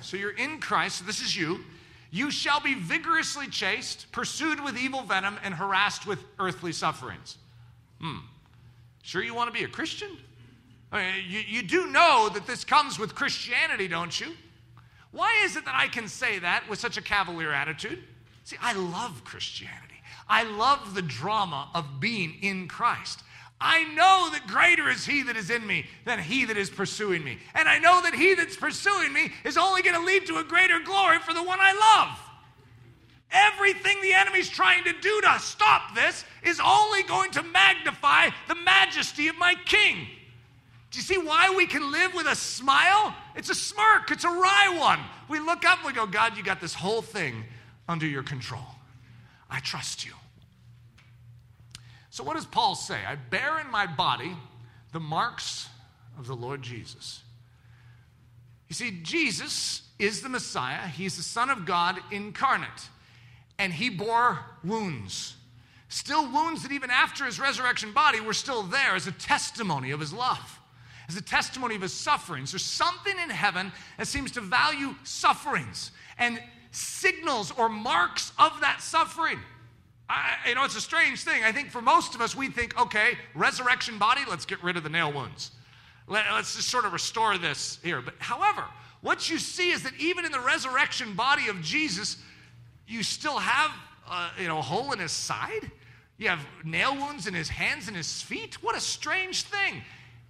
[0.00, 1.60] So you're in Christ, so this is you.
[2.10, 7.38] You shall be vigorously chased, pursued with evil venom, and harassed with earthly sufferings.
[8.00, 8.18] Hmm.
[9.02, 10.10] Sure, you want to be a Christian?
[10.92, 14.34] I mean, you, you do know that this comes with Christianity, don't you?
[15.10, 18.02] Why is it that I can say that with such a cavalier attitude?
[18.44, 19.94] See, I love Christianity.
[20.28, 23.22] I love the drama of being in Christ.
[23.60, 27.24] I know that greater is He that is in me than He that is pursuing
[27.24, 27.38] me.
[27.54, 30.44] And I know that He that's pursuing me is only going to lead to a
[30.44, 32.27] greater glory for the one I love.
[33.30, 38.54] Everything the enemy's trying to do to stop this is only going to magnify the
[38.54, 40.06] majesty of my king.
[40.90, 43.14] Do you see why we can live with a smile?
[43.36, 45.00] It's a smirk, it's a wry one.
[45.28, 47.44] We look up and we go, God, you got this whole thing
[47.86, 48.64] under your control.
[49.50, 50.12] I trust you.
[52.10, 52.98] So, what does Paul say?
[53.06, 54.34] I bear in my body
[54.92, 55.68] the marks
[56.18, 57.22] of the Lord Jesus.
[58.68, 62.88] You see, Jesus is the Messiah, He's the Son of God incarnate,
[63.58, 65.34] and He bore wounds.
[65.88, 70.00] Still, wounds that even after His resurrection body were still there as a testimony of
[70.00, 70.60] His love,
[71.08, 72.52] as a testimony of His sufferings.
[72.52, 78.82] There's something in heaven that seems to value sufferings and signals or marks of that
[78.82, 79.38] suffering.
[80.10, 81.44] I, you know, it's a strange thing.
[81.44, 84.82] I think for most of us, we think, okay, resurrection body, let's get rid of
[84.82, 85.50] the nail wounds.
[86.06, 88.00] Let, us just sort of restore this here.
[88.00, 88.64] But however,
[89.02, 92.16] what you see is that even in the resurrection body of Jesus,
[92.88, 93.70] you still have,
[94.08, 95.70] uh, you know, a hole in his side.
[96.16, 98.62] You have nail wounds in his hands and his feet.
[98.62, 99.82] What a strange thing.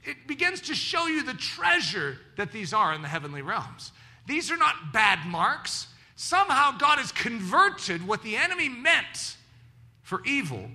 [0.04, 3.92] It begins to show you the treasure that these are in the heavenly realms.
[4.26, 5.86] These are not bad marks.
[6.16, 9.36] Somehow God has converted what the enemy meant
[10.02, 10.68] for evil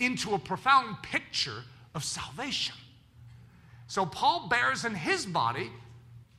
[0.00, 1.64] into a profound picture
[1.94, 2.74] of salvation.
[3.86, 5.70] So Paul bears in his body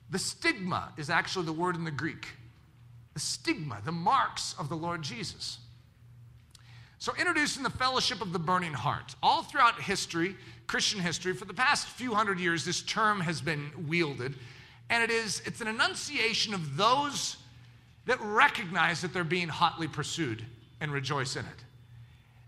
[0.10, 2.28] the stigma, is actually the word in the Greek.
[3.20, 5.58] The stigma, the marks of the Lord Jesus.
[7.00, 9.14] So, introducing the fellowship of the burning heart.
[9.22, 13.72] All throughout history, Christian history, for the past few hundred years, this term has been
[13.90, 14.36] wielded.
[14.90, 17.36] And it is, it's an enunciation of those
[18.06, 20.46] that recognize that they're being hotly pursued
[20.80, 21.64] and rejoice in it.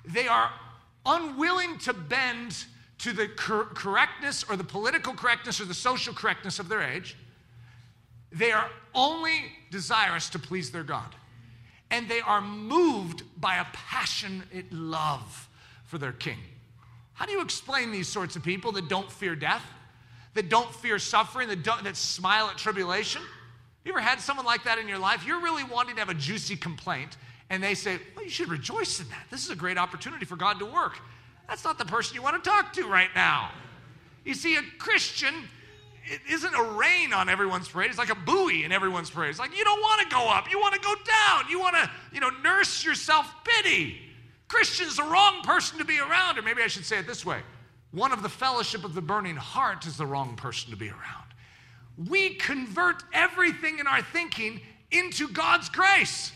[0.06, 0.52] They are
[1.06, 2.64] unwilling to bend
[3.00, 7.18] to the cor- correctness or the political correctness or the social correctness of their age.
[8.32, 11.16] They are only desirous to please their God.
[11.90, 15.50] And they are moved by a passionate love
[15.86, 16.38] for their king.
[17.14, 19.66] How do you explain these sorts of people that don't fear death,
[20.34, 23.22] that don't fear suffering, that, don't, that smile at tribulation?
[23.84, 25.26] You ever had someone like that in your life?
[25.26, 27.18] You're really wanting to have a juicy complaint,
[27.50, 29.26] and they say, Well, you should rejoice in that.
[29.30, 30.98] This is a great opportunity for God to work.
[31.48, 33.52] That's not the person you want to talk to right now.
[34.24, 35.34] You see, a Christian
[36.06, 37.90] it isn't a rain on everyone's parade.
[37.90, 39.30] It's like a buoy in everyone's parade.
[39.30, 40.50] It's like you don't want to go up.
[40.52, 41.50] You want to go down.
[41.50, 43.98] You want to, you know, nurse your self-pity.
[44.48, 46.38] Christian's the wrong person to be around.
[46.38, 47.40] Or maybe I should say it this way.
[47.92, 51.22] One of the fellowship of the burning heart is the wrong person to be around
[52.10, 56.32] we convert everything in our thinking into God's grace.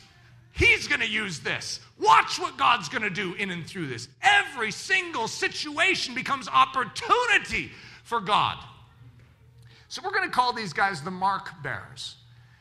[0.52, 1.82] He's going to use this.
[2.00, 4.08] Watch what God's going to do in and through this.
[4.22, 7.72] Every single situation becomes opportunity
[8.04, 8.58] for God.
[9.96, 12.18] So we're going to call these guys the mark bearers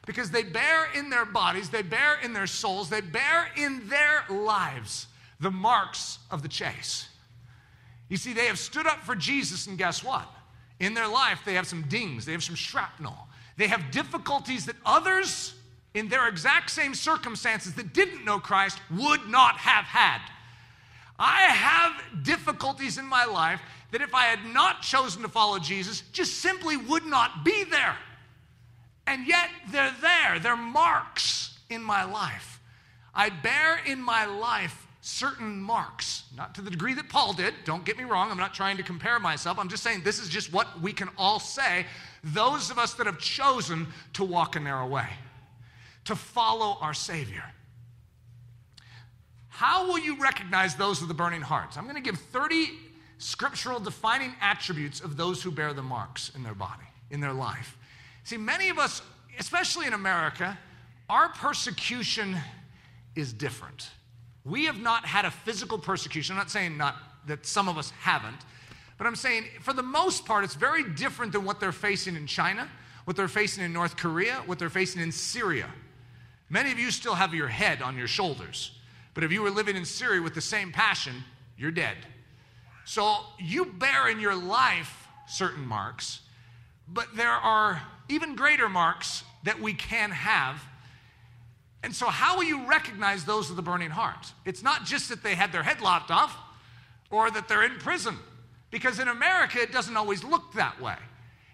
[0.06, 4.24] because they bear in their bodies, they bear in their souls, they bear in their
[4.30, 5.08] lives
[5.40, 7.08] the marks of the chase.
[8.08, 10.28] You see, they have stood up for Jesus, and guess what?
[10.78, 13.26] In their life, they have some dings, they have some shrapnel,
[13.56, 15.54] they have difficulties that others
[15.92, 20.20] in their exact same circumstances that didn't know Christ would not have had.
[21.18, 23.60] I have difficulties in my life
[23.94, 27.96] that if I had not chosen to follow Jesus, just simply would not be there.
[29.06, 32.60] And yet they're there, they're marks in my life.
[33.14, 37.54] I bear in my life certain marks, not to the degree that Paul did.
[37.64, 39.60] Don't get me wrong, I'm not trying to compare myself.
[39.60, 41.86] I'm just saying this is just what we can all say.
[42.24, 45.06] Those of us that have chosen to walk a narrow way,
[46.06, 47.44] to follow our Savior.
[49.50, 51.76] How will you recognize those with the burning hearts?
[51.76, 52.72] I'm going to give 30
[53.24, 57.78] scriptural defining attributes of those who bear the marks in their body, in their life.
[58.22, 59.00] See, many of us,
[59.38, 60.58] especially in America,
[61.08, 62.36] our persecution
[63.16, 63.88] is different.
[64.44, 66.34] We have not had a physical persecution.
[66.34, 66.96] I'm not saying not
[67.26, 68.42] that some of us haven't,
[68.98, 72.26] but I'm saying for the most part, it's very different than what they're facing in
[72.26, 72.68] China,
[73.06, 75.70] what they're facing in North Korea, what they're facing in Syria.
[76.50, 78.78] Many of you still have your head on your shoulders,
[79.14, 81.24] but if you were living in Syria with the same passion,
[81.56, 81.96] you're dead.
[82.84, 86.20] So you bear in your life certain marks,
[86.86, 90.62] but there are even greater marks that we can have
[91.84, 94.32] and so, how will you recognize those of the burning heart?
[94.46, 96.34] It's not just that they had their head lopped off
[97.10, 98.16] or that they're in prison,
[98.70, 100.96] because in America, it doesn't always look that way.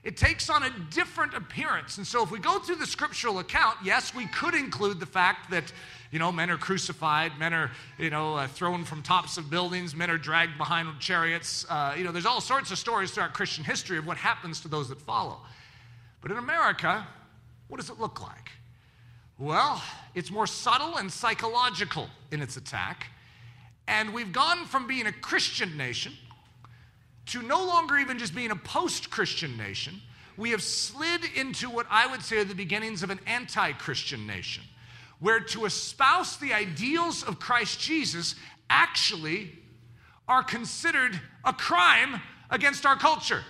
[0.04, 1.98] It takes on a different appearance.
[1.98, 5.50] And so, if we go through the scriptural account, yes, we could include the fact
[5.50, 5.72] that,
[6.10, 9.94] you know, men are crucified, men are, you know, uh, thrown from tops of buildings,
[9.94, 11.64] men are dragged behind chariots.
[11.68, 14.68] Uh, you know, there's all sorts of stories throughout Christian history of what happens to
[14.68, 15.38] those that follow.
[16.20, 17.06] But in America,
[17.68, 18.50] what does it look like?
[19.38, 19.82] Well,
[20.14, 23.06] it's more subtle and psychological in its attack.
[23.88, 26.12] And we've gone from being a Christian nation
[27.26, 30.00] to no longer even just being a post Christian nation.
[30.36, 34.26] We have slid into what I would say are the beginnings of an anti Christian
[34.26, 34.64] nation,
[35.20, 38.34] where to espouse the ideals of Christ Jesus
[38.68, 39.52] actually
[40.26, 43.44] are considered a crime against our culture.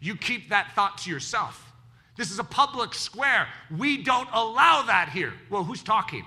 [0.00, 1.72] You keep that thought to yourself.
[2.16, 3.46] This is a public square.
[3.76, 5.32] We don't allow that here.
[5.50, 6.24] Well, who's talking?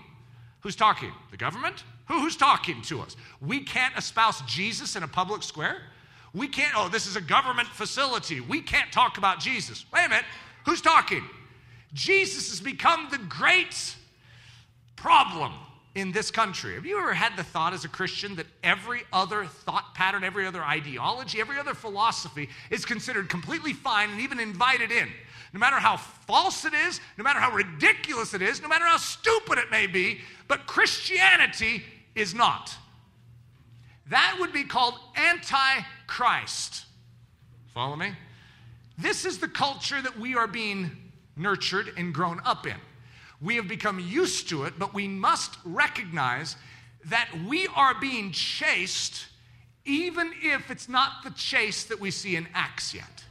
[0.62, 1.12] Who's talking?
[1.32, 1.84] The government?
[2.08, 3.16] Who, who's talking to us?
[3.42, 5.78] We can't espouse Jesus in a public square?
[6.34, 8.42] We can't, oh, this is a government facility.
[8.42, 9.86] We can't talk about Jesus.
[9.94, 10.26] Wait a minute.
[10.66, 11.24] Who's talking?
[11.94, 13.96] Jesus has become the great
[15.06, 15.54] problem
[15.94, 16.74] in this country.
[16.74, 20.48] Have you ever had the thought as a Christian that every other thought pattern, every
[20.48, 25.08] other ideology, every other philosophy is considered completely fine and even invited in?
[25.54, 28.98] no matter how false it is, no matter how ridiculous it is, no matter how
[28.98, 31.82] stupid it may be, but Christianity
[32.14, 32.76] is not.
[34.10, 36.84] That would be called antichrist.
[37.74, 38.12] Follow me?
[38.98, 40.92] This is the culture that we are being
[41.38, 42.76] nurtured and grown up in.
[43.42, 46.56] We have become used to it, but we must recognize
[47.06, 49.28] that we are being chased
[49.86, 53.24] even if it's not the chase that we see in Acts yet.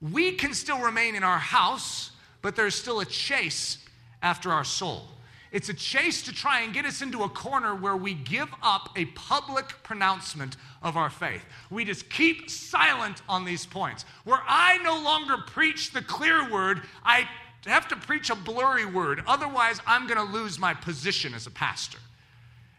[0.00, 3.78] We can still remain in our house, but there's still a chase
[4.22, 5.08] after our soul.
[5.50, 8.88] It's a chase to try and get us into a corner where we give up
[8.96, 11.44] a public pronouncement of our faith.
[11.70, 14.06] We just keep silent on these points.
[14.24, 17.28] Where I no longer preach the clear word, I
[17.70, 19.22] have to preach a blurry word.
[19.26, 21.98] Otherwise, I'm going to lose my position as a pastor.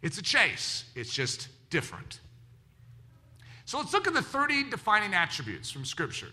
[0.02, 2.20] It's a chase, it's just different.
[3.66, 6.28] So let's look at the 30 defining attributes from Scripture.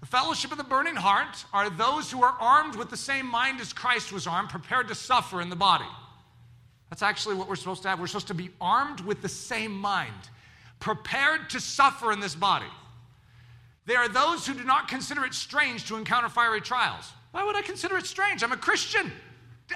[0.00, 3.60] The fellowship of the burning heart are those who are armed with the same mind
[3.60, 5.86] as Christ was armed, prepared to suffer in the body.
[6.90, 8.00] That's actually what we're supposed to have.
[8.00, 10.12] We're supposed to be armed with the same mind,
[10.80, 12.66] prepared to suffer in this body.
[13.86, 17.10] There are those who do not consider it strange to encounter fiery trials.
[17.34, 18.44] Why would I consider it strange?
[18.44, 19.10] I'm a Christian.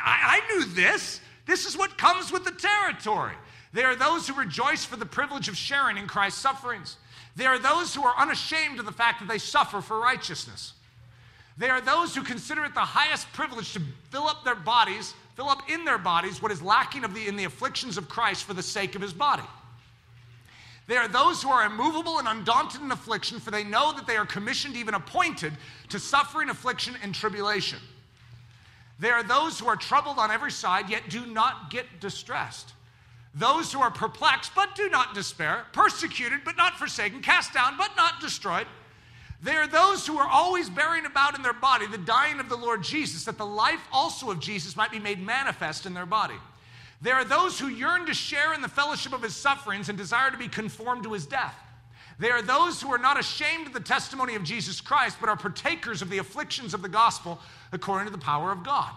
[0.01, 1.21] I, I knew this.
[1.45, 3.33] This is what comes with the territory.
[3.73, 6.99] There are those who rejoice for the privilege of sharing in Christ's sufferings.
[7.35, 10.75] There are those who are unashamed of the fact that they suffer for righteousness.
[11.57, 13.81] There are those who consider it the highest privilege to
[14.11, 17.35] fill up their bodies, fill up in their bodies what is lacking of the, in
[17.35, 19.43] the afflictions of Christ for the sake of his body.
[20.89, 24.17] There are those who are immovable and undaunted in affliction, for they know that they
[24.17, 25.53] are commissioned, even appointed,
[25.91, 27.79] to suffering, affliction, and tribulation.
[28.99, 32.73] They are those who are troubled on every side, yet do not get distressed.
[33.35, 37.91] Those who are perplexed, but do not despair, persecuted, but not forsaken, cast down, but
[37.95, 38.67] not destroyed.
[39.43, 42.57] They are those who are always bearing about in their body the dying of the
[42.57, 46.35] Lord Jesus, that the life also of Jesus might be made manifest in their body.
[47.01, 50.31] There are those who yearn to share in the fellowship of his sufferings and desire
[50.31, 51.55] to be conformed to his death.
[52.19, 55.37] They are those who are not ashamed of the testimony of Jesus Christ, but are
[55.37, 57.39] partakers of the afflictions of the gospel
[57.73, 58.93] according to the power of God.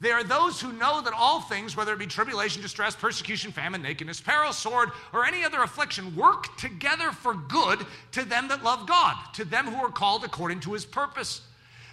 [0.00, 3.82] They are those who know that all things, whether it be tribulation, distress, persecution, famine,
[3.82, 8.88] nakedness, peril, sword, or any other affliction, work together for good to them that love
[8.88, 11.42] God, to them who are called according to his purpose.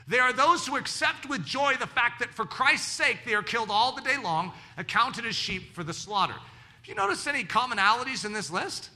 [0.09, 3.43] They are those who accept with joy the fact that for Christ's sake they are
[3.43, 6.33] killed all the day long, accounted as sheep for the slaughter.
[6.33, 8.89] Have you notice any commonalities in this list?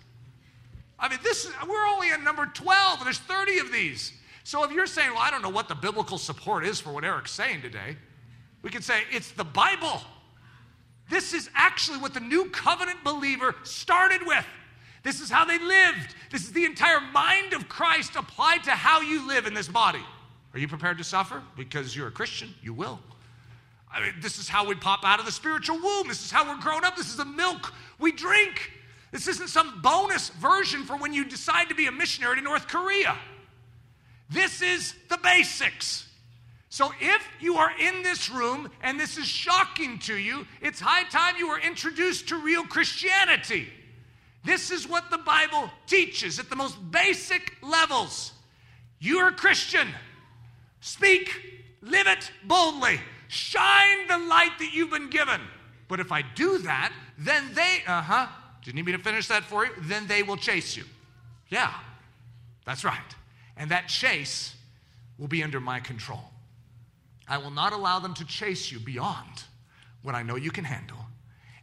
[0.98, 4.12] I mean, this is, we're only at number 12, and there's 30 of these.
[4.44, 7.04] So if you're saying, well, I don't know what the biblical support is for what
[7.04, 7.96] Eric's saying today,
[8.64, 10.02] we could say it's the Bible.
[11.12, 14.46] This is actually what the new covenant believer started with.
[15.04, 16.16] This is how they lived.
[16.32, 20.04] This is the entire mind of Christ applied to how you live in this body.
[20.54, 21.42] Are you prepared to suffer?
[21.58, 23.00] Because you're a Christian, you will.
[23.92, 26.08] I mean, this is how we pop out of the spiritual womb.
[26.08, 26.96] This is how we're grown up.
[26.96, 28.72] This is the milk we drink.
[29.12, 32.68] This isn't some bonus version for when you decide to be a missionary to North
[32.68, 33.16] Korea.
[34.30, 36.08] This is the basics.
[36.70, 41.04] So if you are in this room and this is shocking to you, it's high
[41.10, 43.68] time you were introduced to real Christianity.
[44.44, 48.34] This is what the Bible teaches at the most basic levels.
[49.00, 49.88] You're a Christian.
[50.84, 51.32] Speak,
[51.82, 53.00] live it boldly.
[53.30, 55.40] Shine the light that you've been given.
[55.88, 58.28] But if I do that, then they, uh huh,
[58.62, 59.72] do you need me to finish that for you?
[59.84, 60.84] Then they will chase you.
[61.48, 61.74] Yeah,
[62.66, 63.00] that's right.
[63.56, 64.58] And that chase
[65.18, 66.26] will be under my control.
[67.30, 69.46] I will not allow them to chase you beyond
[70.02, 71.06] what I know you can handle,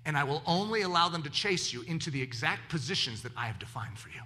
[0.07, 3.49] and I will only allow them to chase you into the exact positions that I
[3.49, 4.23] have defined for you.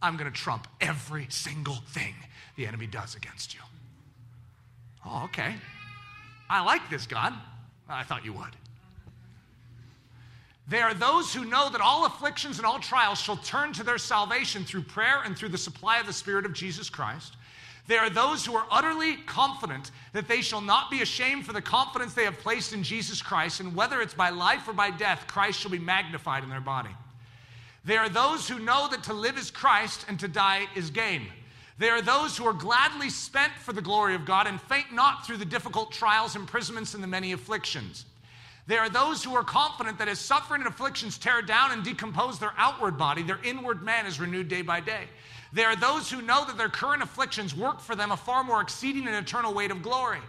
[0.00, 2.14] I'm going to trump every single thing
[2.56, 3.60] the enemy does against you.
[5.06, 5.54] Oh, okay.
[6.48, 7.32] I like this, God.
[7.88, 8.56] I thought you would.
[10.66, 13.98] There are those who know that all afflictions and all trials shall turn to their
[13.98, 17.36] salvation through prayer and through the supply of the Spirit of Jesus Christ.
[17.86, 21.60] There are those who are utterly confident that they shall not be ashamed for the
[21.60, 25.26] confidence they have placed in Jesus Christ, and whether it's by life or by death,
[25.26, 26.96] Christ shall be magnified in their body.
[27.84, 31.26] There are those who know that to live is Christ and to die is gain.
[31.76, 35.26] There are those who are gladly spent for the glory of God and faint not
[35.26, 38.06] through the difficult trials, imprisonments, and the many afflictions.
[38.66, 42.38] There are those who are confident that as suffering and afflictions tear down and decompose
[42.38, 45.04] their outward body, their inward man is renewed day by day.
[45.52, 48.60] There are those who know that their current afflictions work for them a far more
[48.60, 50.20] exceeding and eternal weight of glory.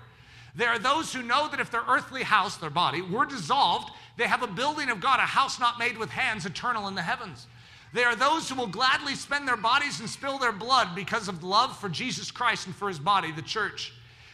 [0.56, 4.28] There are those who know that if their earthly house, their body, were dissolved, they
[4.28, 7.48] have a building of God, a house not made with hands, eternal in the heavens.
[7.96, 11.46] There are those who will gladly spend their bodies and spill their blood because of
[11.46, 13.94] love for Jesus Christ and for his body, the church.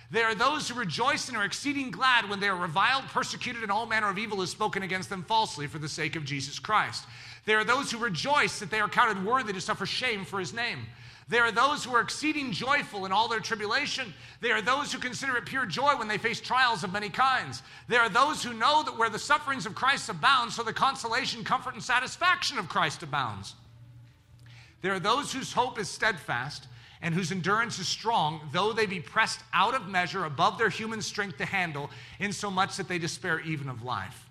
[0.10, 3.72] They are those who rejoice and are exceeding glad when they are reviled, persecuted, and
[3.72, 7.06] all manner of evil is spoken against them falsely for the sake of Jesus Christ.
[7.46, 10.56] They are those who rejoice that they are counted worthy to suffer shame for his
[10.56, 10.88] name.
[11.32, 14.14] They are those who are exceeding joyful in all their tribulation.
[14.42, 17.64] They are those who consider it pure joy when they face trials of many kinds.
[17.88, 21.46] They are those who know that where the sufferings of Christ abound, so the consolation,
[21.46, 23.56] comfort, and satisfaction of Christ abounds.
[24.82, 26.68] There are those whose hope is steadfast
[27.02, 31.02] and whose endurance is strong, though they be pressed out of measure above their human
[31.02, 34.30] strength to handle, insomuch that they despair even of life.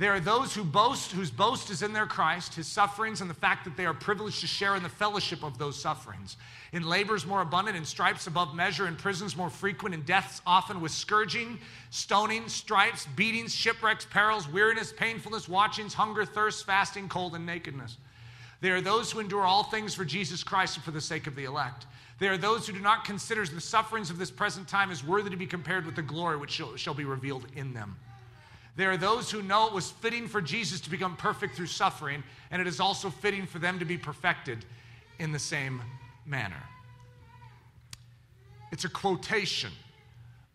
[0.00, 3.34] There are those who boast, whose boast is in their Christ, his sufferings, and the
[3.34, 6.38] fact that they are privileged to share in the fellowship of those sufferings.
[6.72, 10.80] In labors more abundant, in stripes above measure, in prisons more frequent, in deaths often
[10.80, 11.58] with scourging,
[11.90, 17.98] stoning, stripes, beatings, shipwrecks, perils, weariness, painfulness, watchings, hunger, thirst, fasting, cold, and nakedness.
[18.62, 21.36] There are those who endure all things for Jesus Christ and for the sake of
[21.36, 21.84] the elect.
[22.18, 25.28] There are those who do not consider the sufferings of this present time as worthy
[25.28, 27.96] to be compared with the glory which shall, shall be revealed in them.
[28.80, 32.24] There are those who know it was fitting for Jesus to become perfect through suffering,
[32.50, 34.64] and it is also fitting for them to be perfected
[35.18, 35.82] in the same
[36.24, 36.62] manner.
[38.72, 39.70] It's a quotation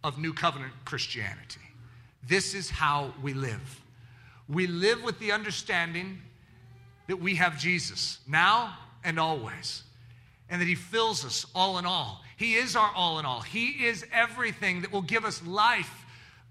[0.04, 1.62] of New Covenant Christianity.
[2.28, 3.80] This is how we live.
[4.50, 6.20] We live with the understanding
[7.06, 9.84] that we have Jesus now and always,
[10.50, 12.24] and that He fills us all in all.
[12.38, 13.42] He is our all in all.
[13.42, 16.08] He is everything that will give us life,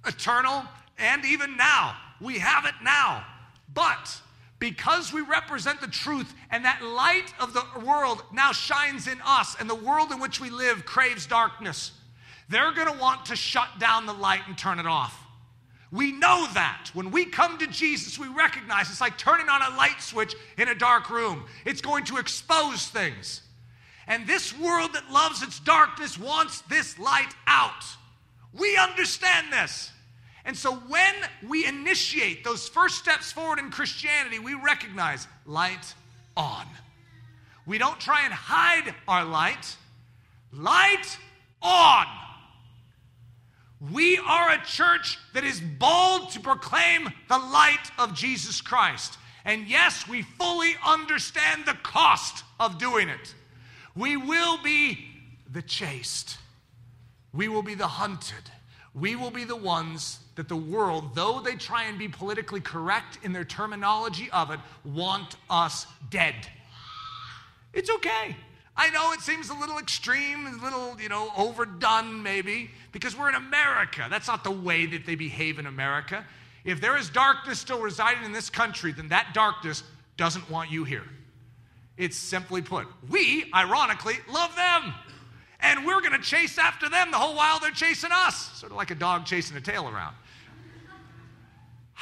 [0.07, 0.63] eternal
[0.99, 1.97] and even now.
[2.21, 3.25] We have it now.
[3.73, 4.21] But
[4.59, 9.57] because we represent the truth and that light of the world now shines in us,
[9.59, 11.93] and the world in which we live craves darkness,
[12.49, 15.21] they're to want to shut down the light and turn it off.
[15.91, 16.91] We know that.
[16.93, 20.69] When we come to Jesus, we recognize it's like turning on a light switch in
[20.69, 21.45] a dark room.
[21.65, 23.43] It's going to expose things.
[24.07, 27.85] And this world that loves its darkness wants this light out.
[28.53, 29.93] We understand this.
[30.45, 31.15] And so when
[31.47, 35.95] we initiate those first steps forward in Christianity, we recognize light
[36.37, 36.67] on.
[37.67, 39.77] We don't try and hide our light,
[40.53, 41.19] light
[41.63, 42.07] on.
[43.93, 49.19] We are a church that is bold to proclaim the light of Jesus Christ.
[49.47, 53.35] And yes, we fully understand the cost of doing it.
[53.97, 55.07] We will be
[55.51, 56.39] the chased,
[57.33, 58.51] we will be the hunted,
[58.95, 63.19] we will be the ones that the world, though they try and be politically correct
[63.23, 66.35] in their terminology of it, want us dead.
[67.73, 68.37] It's okay.
[68.77, 73.29] I know it seems a little extreme, a little, you know, overdone maybe, because we're
[73.29, 74.07] in America.
[74.11, 76.25] That's not the way that they behave in America.
[76.65, 79.85] If there is darkness still residing in this country, then that darkness
[80.17, 81.05] doesn't want you here.
[81.97, 84.95] It's simply put, we, ironically, love them
[85.65, 88.77] and we're going to chase after them the whole while they're chasing us, sort of
[88.77, 90.15] like a dog chasing a tail around.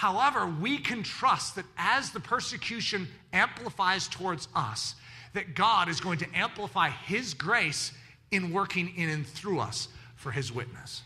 [0.02, 4.96] However, we can trust that as the persecution amplifies towards us,
[5.32, 7.92] that God is going to amplify His grace
[8.32, 9.86] in working in and through us
[10.16, 11.02] for His witness.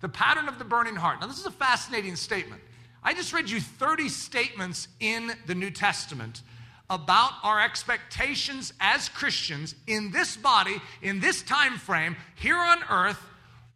[0.00, 1.20] The pattern of the burning heart.
[1.20, 2.62] Now, this is a fascinating statement.
[3.04, 6.40] I just read you 30 statements in the New Testament
[6.88, 13.20] about our expectations as Christians in this body, in this time frame, here on earth,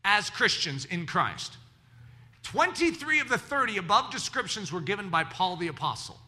[0.03, 1.59] as Christians in Christ.
[2.51, 6.19] 23 of the 30 above descriptions were given by Paul the Apostle.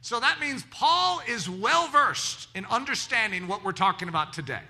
[0.00, 4.62] So that means Paul is well versed in understanding what we're talking about today.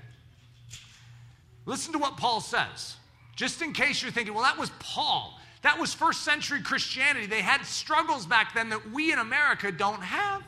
[1.64, 2.96] Listen to what Paul says.
[3.34, 5.38] Just in case you're thinking, well, that was Paul.
[5.62, 7.24] That was first century Christianity.
[7.24, 10.42] They had struggles back then that we in America don't have.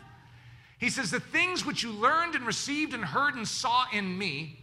[0.79, 4.59] He says, The things which you learned and received and heard and saw in me,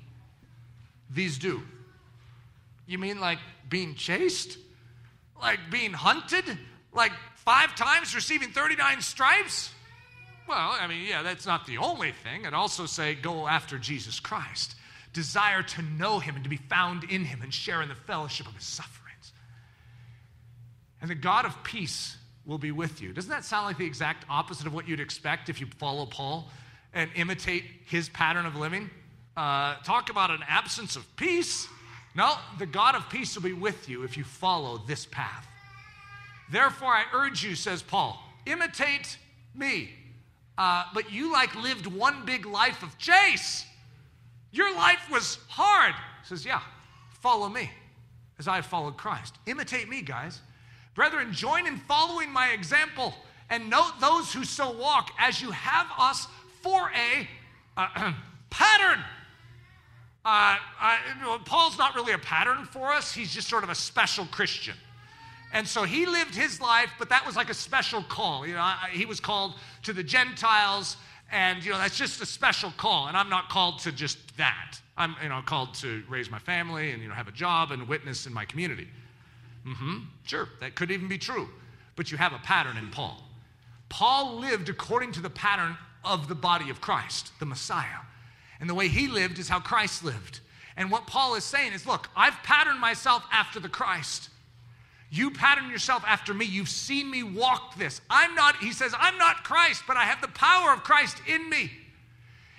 [1.09, 1.63] these do.
[2.85, 4.59] You mean like being chased?
[5.43, 6.57] Like being hunted?
[6.93, 9.71] Like five times receiving 39 stripes?
[10.47, 12.45] Well, I mean, yeah, that's not the only thing.
[12.45, 14.75] I'd also say go after Jesus Christ.
[15.11, 18.47] Desire to know him and to be found in him and share in the fellowship
[18.47, 19.33] of his sufferings.
[21.01, 23.13] And the God of peace will be with you.
[23.13, 26.49] Doesn't that sound like the exact opposite of what you'd expect if you follow Paul
[26.93, 28.89] and imitate his pattern of living?
[29.35, 31.67] Uh, talk about an absence of peace.
[32.15, 35.47] No, the God of peace will be with you if you follow this path.
[36.51, 39.17] Therefore, I urge you, says Paul, imitate
[39.55, 39.91] me.
[40.57, 43.65] Uh, but you like lived one big life of chase.
[44.51, 45.95] Your life was hard.
[46.21, 46.61] He says, yeah,
[47.21, 47.71] follow me
[48.37, 49.35] as I have followed Christ.
[49.47, 50.41] Imitate me, guys.
[50.93, 53.15] Brethren, join in following my example
[53.49, 56.27] and note those who so walk as you have us
[56.61, 57.27] for a
[57.77, 58.13] uh,
[58.49, 59.03] pattern.
[60.25, 60.57] Uh,
[61.45, 64.75] Paul's not really a pattern for us, he's just sort of a special Christian.
[65.51, 68.47] And so he lived his life, but that was like a special call.
[68.47, 69.53] You know, I, he was called
[69.83, 70.97] to the Gentiles,
[71.31, 73.07] and you know that's just a special call.
[73.07, 74.79] And I'm not called to just that.
[74.97, 77.87] I'm you know called to raise my family and you know have a job and
[77.87, 78.87] witness in my community.
[79.67, 80.05] Mm-hmm.
[80.25, 81.47] Sure, that could even be true,
[81.95, 83.23] but you have a pattern in Paul.
[83.89, 87.99] Paul lived according to the pattern of the body of Christ, the Messiah.
[88.59, 90.39] And the way he lived is how Christ lived.
[90.77, 94.29] And what Paul is saying is look, I've patterned myself after the Christ.
[95.11, 96.45] You pattern yourself after me.
[96.45, 98.01] You've seen me walk this.
[98.09, 101.47] I'm not, he says, I'm not Christ, but I have the power of Christ in
[101.51, 101.71] me.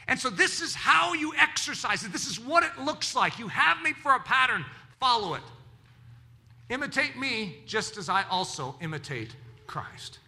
[0.07, 2.13] And so this is how you exercise it.
[2.13, 3.41] This is what it looks like.
[3.41, 4.65] You have me for a pattern,
[5.01, 5.43] follow it.
[6.71, 9.35] Imitate me just as I also imitate
[9.67, 10.21] Christ.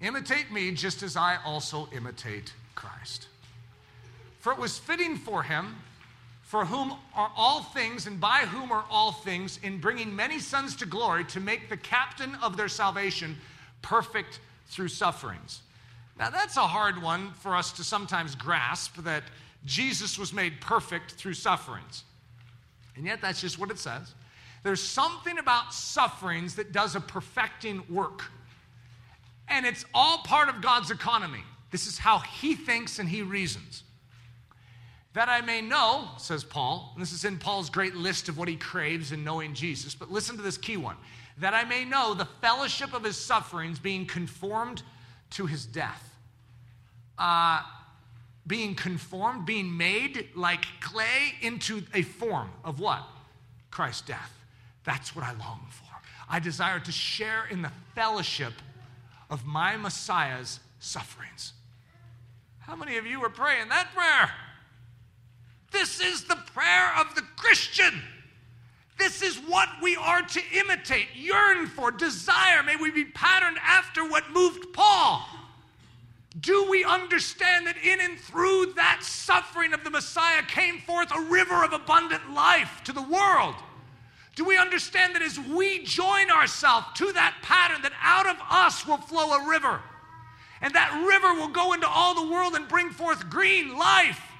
[0.00, 3.28] Imitate me just as I also imitate Christ.
[4.42, 5.76] For it was fitting for him
[6.42, 10.74] for whom are all things and by whom are all things, in bringing many sons
[10.76, 13.36] to glory, to make the captain of their salvation
[13.82, 15.62] perfect through sufferings.
[16.18, 19.22] Now, that's a hard one for us to sometimes grasp that
[19.64, 22.02] Jesus was made perfect through sufferings.
[22.96, 24.12] And yet, that's just what it says.
[24.64, 28.24] There's something about sufferings that does a perfecting work.
[29.46, 31.44] And it's all part of God's economy.
[31.70, 33.84] This is how He thinks and He reasons.
[35.14, 38.48] That I may know, says Paul, and this is in Paul's great list of what
[38.48, 40.96] he craves in knowing Jesus, but listen to this key one
[41.38, 44.82] that I may know the fellowship of his sufferings, being conformed
[45.30, 46.14] to his death.
[47.18, 47.62] Uh,
[48.46, 53.02] being conformed, being made like clay into a form of what?
[53.70, 54.32] Christ's death.
[54.84, 55.86] That's what I long for.
[56.28, 58.52] I desire to share in the fellowship
[59.30, 61.52] of my Messiah's sufferings.
[62.60, 64.30] How many of you are praying that prayer?
[65.72, 68.00] This is the prayer of the Christian.
[68.98, 72.62] This is what we are to imitate, yearn for, desire.
[72.62, 75.26] May we be patterned after what moved Paul.
[76.40, 81.20] Do we understand that in and through that suffering of the Messiah came forth a
[81.20, 83.54] river of abundant life to the world?
[84.34, 88.86] Do we understand that as we join ourselves to that pattern, that out of us
[88.86, 89.80] will flow a river?
[90.62, 94.31] And that river will go into all the world and bring forth green life.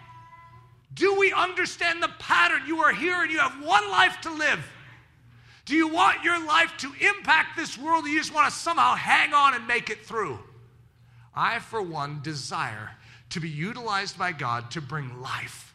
[0.95, 2.63] Do we understand the pattern?
[2.67, 4.61] You are here and you have one life to live.
[5.65, 8.95] Do you want your life to impact this world or you just want to somehow
[8.95, 10.39] hang on and make it through?
[11.35, 12.91] I, for one, desire
[13.31, 15.75] to be utilized by God to bring life.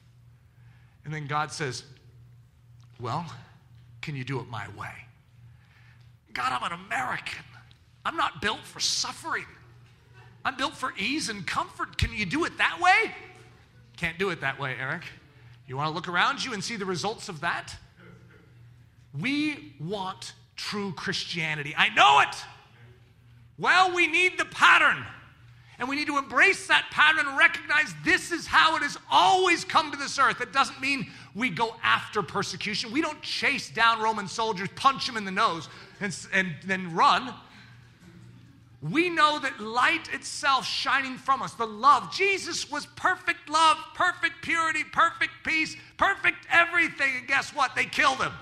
[1.05, 1.83] And then God says,
[2.99, 3.25] Well,
[4.01, 4.91] can you do it my way?
[6.33, 7.43] God, I'm an American.
[8.05, 9.45] I'm not built for suffering.
[10.45, 11.97] I'm built for ease and comfort.
[11.97, 13.13] Can you do it that way?
[13.97, 15.03] Can't do it that way, Eric.
[15.67, 17.75] You want to look around you and see the results of that?
[19.19, 21.73] We want true Christianity.
[21.77, 22.35] I know it.
[23.57, 25.03] Well, we need the pattern.
[25.79, 29.63] And we need to embrace that pattern and recognize this is how it has always
[29.63, 30.41] come to this earth.
[30.41, 32.91] It doesn't mean we go after persecution.
[32.91, 35.69] We don't chase down Roman soldiers, punch them in the nose,
[35.99, 37.33] and, and then run.
[38.81, 42.13] We know that light itself shining from us, the love.
[42.13, 47.15] Jesus was perfect love, perfect purity, perfect peace, perfect everything.
[47.17, 47.75] And guess what?
[47.75, 48.33] They killed him.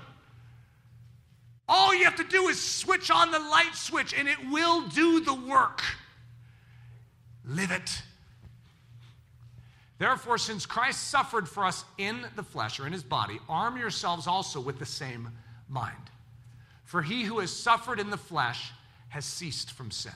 [1.67, 5.21] All you have to do is switch on the light switch and it will do
[5.21, 5.81] the work.
[7.47, 8.01] Live it.
[9.97, 14.27] Therefore, since Christ suffered for us in the flesh or in his body, arm yourselves
[14.27, 15.29] also with the same
[15.69, 15.95] mind.
[16.83, 18.71] For he who has suffered in the flesh
[19.09, 20.11] has ceased from sin.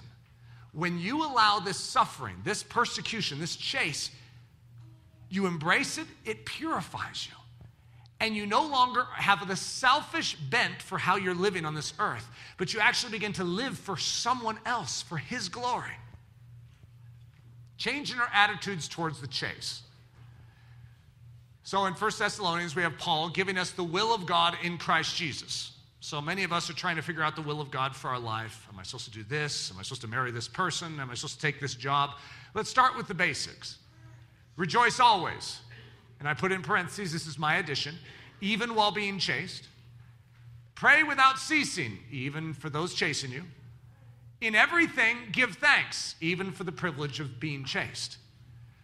[0.72, 4.12] When you allow this suffering, this persecution, this chase,
[5.30, 7.36] you embrace it, it purifies you.
[8.20, 12.28] And you no longer have the selfish bent for how you're living on this earth,
[12.58, 15.98] but you actually begin to live for someone else, for His glory.
[17.78, 19.84] Changing our attitudes towards the chase.
[21.64, 25.16] So in 1 Thessalonians, we have Paul giving us the will of God in Christ
[25.16, 25.72] Jesus.
[26.02, 28.20] So many of us are trying to figure out the will of God for our
[28.20, 28.66] life.
[28.72, 29.70] Am I supposed to do this?
[29.72, 31.00] Am I supposed to marry this person?
[31.00, 32.12] Am I supposed to take this job?
[32.54, 33.78] Let's start with the basics.
[34.56, 35.60] Rejoice always.
[36.20, 37.96] And I put in parentheses, this is my addition,
[38.42, 39.68] even while being chased.
[40.76, 43.44] Pray without ceasing, even for those chasing you.
[44.40, 48.18] In everything, give thanks, even for the privilege of being chased.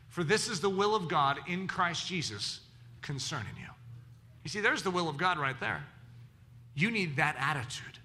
[0.09, 2.59] For this is the will of God in Christ Jesus
[3.01, 3.69] concerning you.
[4.43, 5.83] You see, there's the will of God right there.
[6.75, 7.99] You need that attitude.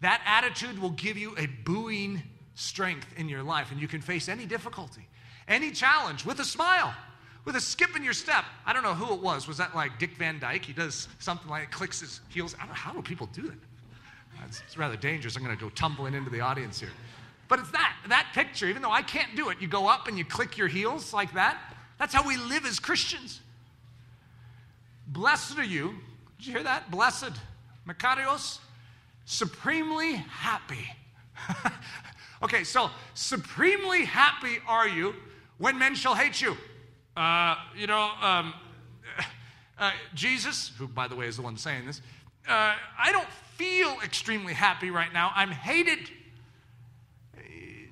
[0.00, 2.22] That attitude will give you a buoying
[2.54, 5.06] strength in your life, and you can face any difficulty,
[5.46, 6.94] any challenge with a smile,
[7.44, 8.44] with a skip in your step.
[8.64, 9.46] I don't know who it was.
[9.46, 10.64] Was that like Dick Van Dyke?
[10.64, 12.54] He does something like it, clicks his heels.
[12.56, 13.58] I don't know how do people do that.
[14.46, 15.36] It's rather dangerous.
[15.36, 16.90] I'm going to go tumbling into the audience here.
[17.48, 20.16] But it's that, that picture, even though I can't do it, you go up and
[20.16, 21.58] you click your heels like that.
[21.98, 23.40] That's how we live as Christians.
[25.08, 25.96] Blessed are you.
[26.38, 26.90] Did you hear that?
[26.90, 27.32] Blessed.
[27.90, 28.58] Makarios.
[29.24, 30.88] Supremely happy.
[32.42, 35.14] okay, so supremely happy are you
[35.58, 36.56] when men shall hate you.
[37.16, 38.54] Uh, you know, um,
[39.78, 42.00] uh, Jesus, who by the way is the one saying this,
[42.48, 45.32] uh, I don't feel extremely happy right now.
[45.34, 46.10] I'm hated.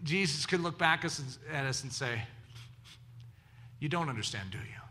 [0.04, 2.22] Jesus could look back at us and say,
[3.80, 4.87] You don't understand, do you?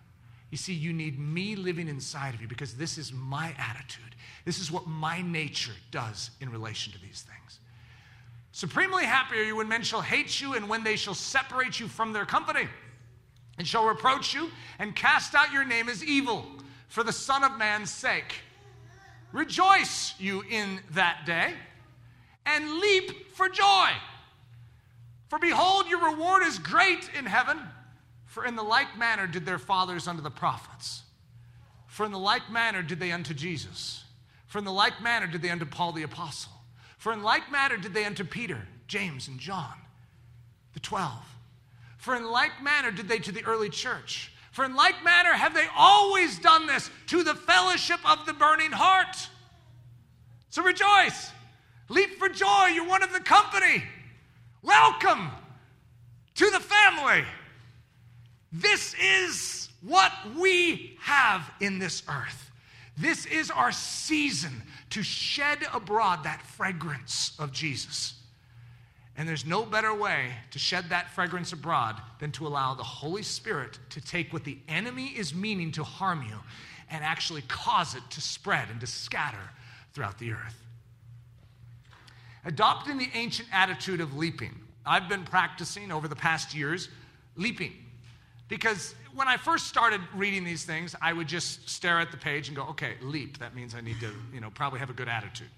[0.50, 4.16] You see, you need me living inside of you because this is my attitude.
[4.46, 7.60] This is what my nature does in relation to these things.
[8.54, 11.88] Supremely happy are you when men shall hate you and when they shall separate you
[11.88, 12.68] from their company
[13.58, 16.46] and shall reproach you and cast out your name as evil
[16.88, 18.42] for the Son of Man's sake.
[19.34, 21.54] Rejoice you in that day
[22.46, 23.90] and leap for joy.
[25.28, 27.60] For behold, your reward is great in heaven.
[28.38, 31.02] For in the like manner did their fathers unto the prophets.
[31.88, 34.04] For in the like manner did they unto Jesus.
[34.46, 36.52] For in the like manner did they unto Paul the apostle.
[37.00, 39.74] For in like manner did they unto Peter, James, and John,
[40.76, 41.26] the twelve.
[41.98, 44.32] For in like manner did they to the early church.
[44.52, 48.72] For in like manner have they always done this to the fellowship of the burning
[48.72, 49.18] heart.
[50.52, 51.32] So rejoice.
[51.90, 52.68] Leap for joy.
[52.68, 53.84] You're one of the company.
[54.62, 55.32] Welcome
[56.36, 57.26] to the family.
[58.52, 62.52] This is what we have in this earth.
[62.98, 68.16] This is our season to shed abroad that fragrance of Jesus.
[69.18, 73.24] And there's no better way to shed that fragrance abroad than to allow the Holy
[73.24, 76.38] Spirit to take what the enemy is meaning to harm you
[76.90, 79.50] and actually cause it to spread and to scatter
[79.94, 80.64] throughout the earth.
[82.46, 84.56] Adopting the ancient attitude of leaping.
[84.86, 86.90] I've been practicing over the past years
[87.36, 87.74] leaping
[88.48, 92.48] because when I first started reading these things, I would just stare at the page
[92.48, 93.38] and go, okay, leap.
[93.40, 95.50] That means I need to, you know, probably have a good attitude.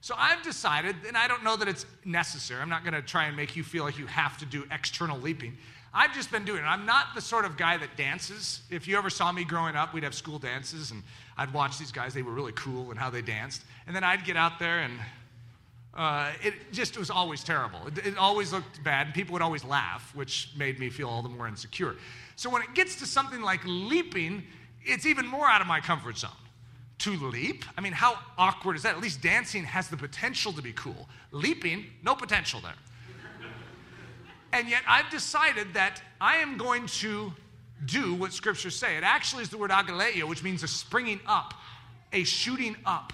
[0.00, 3.24] So I've decided, and I don't know that it's necessary, I'm not going to try
[3.24, 5.56] and make you feel like you have to do external leaping.
[5.92, 6.66] I've just been doing it.
[6.66, 8.60] I'm not the sort of guy that dances.
[8.70, 11.02] If you ever saw me growing up, we'd have school dances, and
[11.36, 12.14] I'd watch these guys.
[12.14, 13.62] They were really cool and how they danced.
[13.86, 15.00] And then I'd get out there, and
[15.98, 17.80] uh, it just was always terrible.
[17.88, 21.22] It, it always looked bad, and people would always laugh, which made me feel all
[21.22, 21.96] the more insecure.
[22.36, 24.44] So when it gets to something like leaping,
[24.84, 26.30] it's even more out of my comfort zone
[26.98, 27.64] to leap.
[27.76, 28.94] I mean, how awkward is that?
[28.94, 31.08] At least dancing has the potential to be cool.
[31.32, 32.74] Leaping, no potential there.
[34.52, 37.32] and yet I've decided that I am going to
[37.86, 38.96] do what scriptures say.
[38.96, 41.54] It actually is the word agalliao, which means a springing up,
[42.12, 43.12] a shooting up.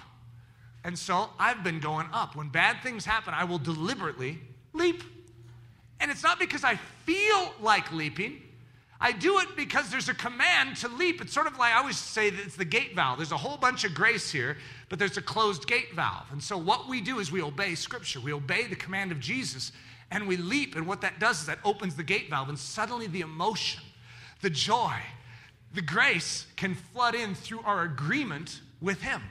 [0.85, 2.35] And so I've been going up.
[2.35, 4.39] When bad things happen, I will deliberately
[4.71, 5.03] leap.
[5.99, 8.39] And it's not because I feel like leaping,
[9.01, 11.21] I do it because there's a command to leap.
[11.21, 13.17] It's sort of like I always say that it's the gate valve.
[13.17, 14.57] There's a whole bunch of grace here,
[14.87, 16.27] but there's a closed gate valve.
[16.31, 19.71] And so what we do is we obey Scripture, we obey the command of Jesus,
[20.11, 20.75] and we leap.
[20.75, 23.81] And what that does is that opens the gate valve, and suddenly the emotion,
[24.41, 24.95] the joy,
[25.73, 29.21] the grace can flood in through our agreement with Him.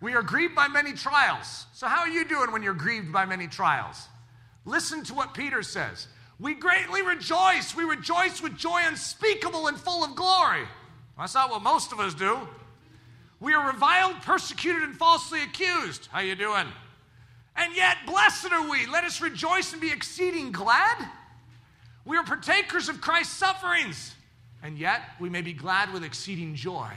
[0.00, 1.66] We are grieved by many trials.
[1.74, 4.08] So, how are you doing when you're grieved by many trials?
[4.64, 6.08] Listen to what Peter says.
[6.38, 7.74] We greatly rejoice.
[7.74, 10.66] We rejoice with joy unspeakable and full of glory.
[11.18, 12.38] That's not what most of us do.
[13.40, 16.08] We are reviled, persecuted, and falsely accused.
[16.10, 16.66] How are you doing?
[17.56, 18.86] And yet, blessed are we.
[18.86, 20.96] Let us rejoice and be exceeding glad.
[22.06, 24.14] We are partakers of Christ's sufferings,
[24.62, 26.90] and yet we may be glad with exceeding joy.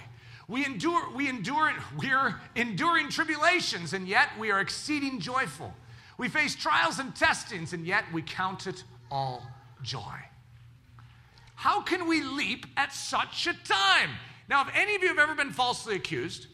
[0.47, 5.73] We endure, we endure, we're enduring tribulations, and yet we are exceeding joyful.
[6.17, 9.43] We face trials and testings, and yet we count it all
[9.81, 10.19] joy.
[11.55, 14.09] How can we leap at such a time?
[14.49, 16.47] Now, if any of you have ever been falsely accused,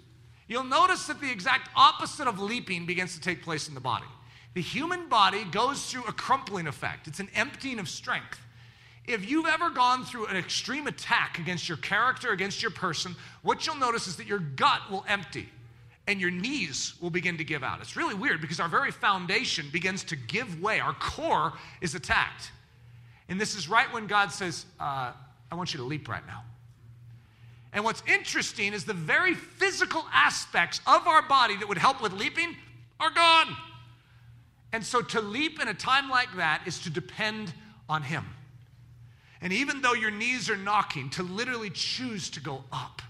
[0.48, 4.06] you'll notice that the exact opposite of leaping begins to take place in the body.
[4.54, 8.40] The human body goes through a crumpling effect, it's an emptying of strength.
[9.10, 13.66] If you've ever gone through an extreme attack against your character, against your person, what
[13.66, 15.50] you'll notice is that your gut will empty
[16.06, 17.82] and your knees will begin to give out.
[17.82, 20.80] It's really weird because our very foundation begins to give way.
[20.80, 22.52] Our core is attacked.
[23.30, 25.12] And this is right when God says, uh,
[25.52, 26.44] I want you to leap right now.
[27.74, 32.14] And what's interesting is the very physical aspects of our body that would help with
[32.14, 32.56] leaping
[33.00, 33.58] are gone.
[34.72, 37.52] And so to leap in a time like that is to depend
[37.88, 38.24] on Him.
[39.42, 43.02] And even though your knees are knocking, to literally choose to go up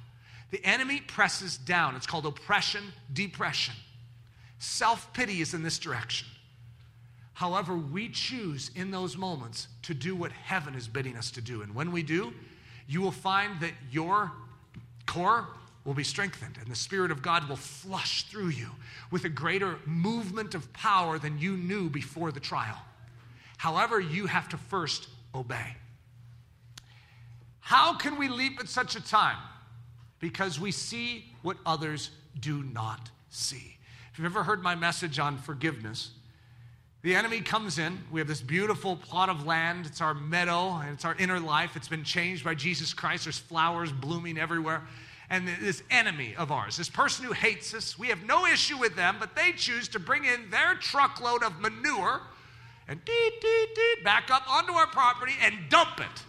[0.51, 1.95] the enemy presses down.
[1.95, 3.75] It's called oppression, depression.
[4.57, 6.27] Self pity is in this direction.
[7.33, 11.61] However, we choose in those moments to do what heaven is bidding us to do.
[11.61, 12.33] And when we do,
[12.87, 14.31] you will find that your
[15.05, 15.47] core
[15.85, 18.67] will be strengthened and the Spirit of God will flush through you
[19.11, 22.77] with a greater movement of power than you knew before the trial.
[23.57, 25.75] However, you have to first obey.
[27.69, 29.37] How can we leap at such a time?
[30.19, 32.09] Because we see what others
[32.39, 33.77] do not see.
[34.11, 36.09] If you've ever heard my message on forgiveness,
[37.03, 37.99] the enemy comes in.
[38.11, 39.85] We have this beautiful plot of land.
[39.85, 41.75] It's our meadow and it's our inner life.
[41.75, 43.25] It's been changed by Jesus Christ.
[43.25, 44.81] There's flowers blooming everywhere.
[45.29, 48.95] And this enemy of ours, this person who hates us, we have no issue with
[48.95, 52.21] them, but they choose to bring in their truckload of manure
[52.87, 56.23] and dee, dee, dee, back up onto our property and dump it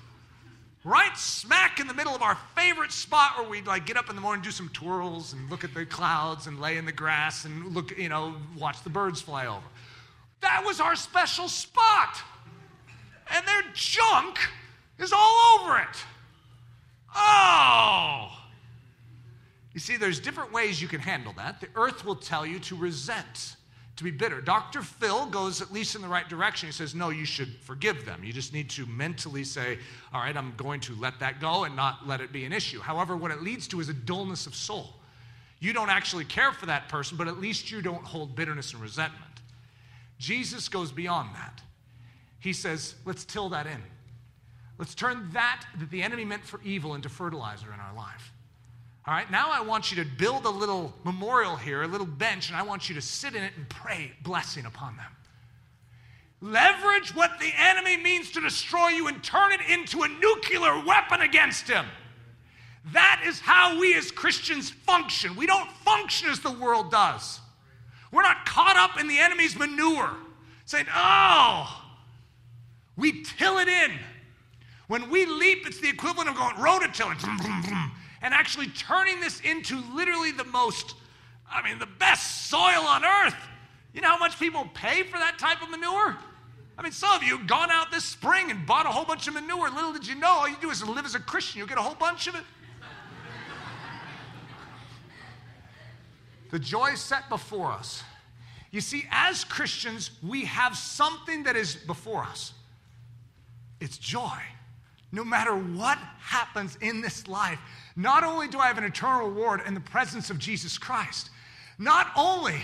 [0.85, 4.16] right smack in the middle of our favorite spot where we'd like get up in
[4.16, 7.45] the morning, do some twirls and look at the clouds and lay in the grass
[7.45, 9.66] and look, you know, watch the birds fly over.
[10.41, 12.16] That was our special spot.
[13.33, 14.39] And their junk
[14.99, 16.05] is all over it.
[17.14, 18.37] Oh.
[19.74, 21.61] You see, there's different ways you can handle that.
[21.61, 23.57] The earth will tell you to resent
[24.01, 24.40] to be bitter.
[24.40, 24.80] Dr.
[24.80, 26.66] Phil goes at least in the right direction.
[26.68, 28.24] He says, No, you should forgive them.
[28.24, 29.78] You just need to mentally say,
[30.12, 32.80] All right, I'm going to let that go and not let it be an issue.
[32.80, 34.94] However, what it leads to is a dullness of soul.
[35.61, 38.80] You don't actually care for that person, but at least you don't hold bitterness and
[38.80, 39.24] resentment.
[40.18, 41.61] Jesus goes beyond that.
[42.38, 43.82] He says, Let's till that in.
[44.78, 48.32] Let's turn that that the enemy meant for evil into fertilizer in our life.
[49.07, 52.48] All right, now I want you to build a little memorial here, a little bench,
[52.48, 55.07] and I want you to sit in it and pray blessing upon them.
[56.42, 61.22] Leverage what the enemy means to destroy you and turn it into a nuclear weapon
[61.22, 61.86] against him.
[62.92, 65.34] That is how we as Christians function.
[65.34, 67.40] We don't function as the world does.
[68.12, 70.11] We're not caught up in the enemy's manure,
[70.64, 71.84] saying, oh,
[72.96, 73.92] we till it in.
[74.88, 77.20] When we leap, it's the equivalent of going rototilling
[78.23, 80.95] and actually turning this into literally the most,
[81.51, 83.37] I mean, the best soil on earth.
[83.93, 86.16] You know how much people pay for that type of manure?
[86.79, 89.35] I mean, some of you gone out this spring and bought a whole bunch of
[89.35, 89.68] manure.
[89.71, 91.83] Little did you know, all you do is live as a Christian, you'll get a
[91.83, 92.45] whole bunch of it.
[96.51, 98.03] the joy set before us.
[98.71, 102.53] You see, as Christians, we have something that is before us.
[103.81, 104.39] It's joy.
[105.13, 107.59] No matter what happens in this life,
[107.97, 111.31] not only do I have an eternal reward in the presence of Jesus Christ,
[111.79, 112.61] not only,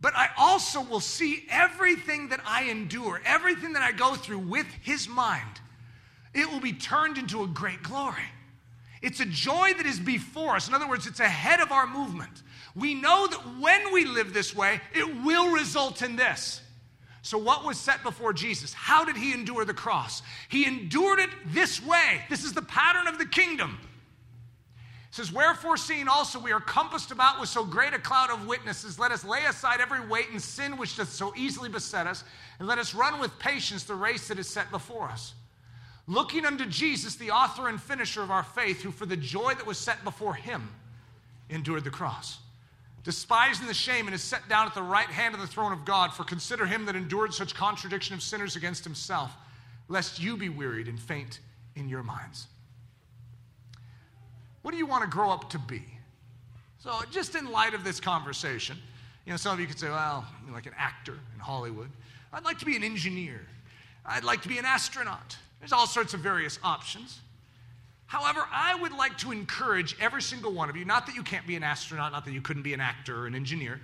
[0.00, 4.66] but I also will see everything that I endure, everything that I go through with
[4.82, 5.60] His mind.
[6.34, 8.24] It will be turned into a great glory.
[9.02, 10.68] It's a joy that is before us.
[10.68, 12.42] In other words, it's ahead of our movement.
[12.74, 16.60] We know that when we live this way, it will result in this.
[17.22, 18.72] So, what was set before Jesus?
[18.72, 20.22] How did he endure the cross?
[20.48, 22.22] He endured it this way.
[22.30, 23.78] This is the pattern of the kingdom.
[25.10, 28.46] It says, Wherefore, seeing also we are compassed about with so great a cloud of
[28.46, 32.24] witnesses, let us lay aside every weight and sin which doth so easily beset us,
[32.58, 35.34] and let us run with patience the race that is set before us.
[36.06, 39.66] Looking unto Jesus, the author and finisher of our faith, who for the joy that
[39.66, 40.70] was set before him
[41.50, 42.38] endured the cross,
[43.04, 45.84] despising the shame, and is set down at the right hand of the throne of
[45.84, 46.12] God.
[46.12, 49.32] For consider him that endured such contradiction of sinners against himself,
[49.88, 51.40] lest you be wearied and faint
[51.76, 52.46] in your minds.
[54.62, 55.82] What do you want to grow up to be?
[56.78, 58.76] So, just in light of this conversation,
[59.26, 61.90] you know, some of you could say, well, like an actor in Hollywood.
[62.32, 63.40] I'd like to be an engineer.
[64.04, 65.36] I'd like to be an astronaut.
[65.58, 67.20] There's all sorts of various options.
[68.10, 71.46] However, I would like to encourage every single one of you, not that you can't
[71.46, 73.80] be an astronaut, not that you couldn't be an actor or an engineer.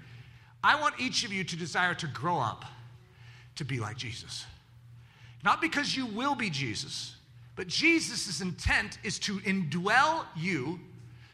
[0.65, 2.65] I want each of you to desire to grow up
[3.55, 4.45] to be like Jesus.
[5.45, 7.15] Not because you will be Jesus,
[7.55, 10.81] but Jesus' intent is to indwell you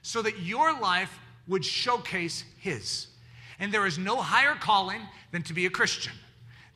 [0.03, 1.19] so that your life
[1.49, 3.07] would showcase His.
[3.59, 6.13] And there is no higher calling than to be a Christian,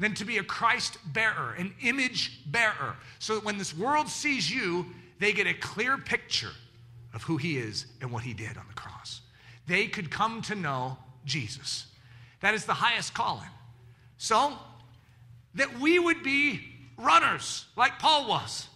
[0.00, 4.50] than to be a Christ bearer, an image bearer, so that when this world sees
[4.50, 4.86] you,
[5.18, 6.52] they get a clear picture
[7.14, 9.20] of who He is and what He did on the cross.
[9.66, 11.86] They could come to know Jesus.
[12.40, 13.48] That is the highest calling.
[14.18, 14.52] So,
[15.54, 16.60] that we would be
[16.98, 18.68] runners like Paul was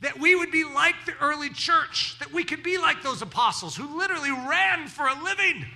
[0.00, 3.76] that we would be like the early church, that we could be like those apostles
[3.76, 5.66] who literally ran for a living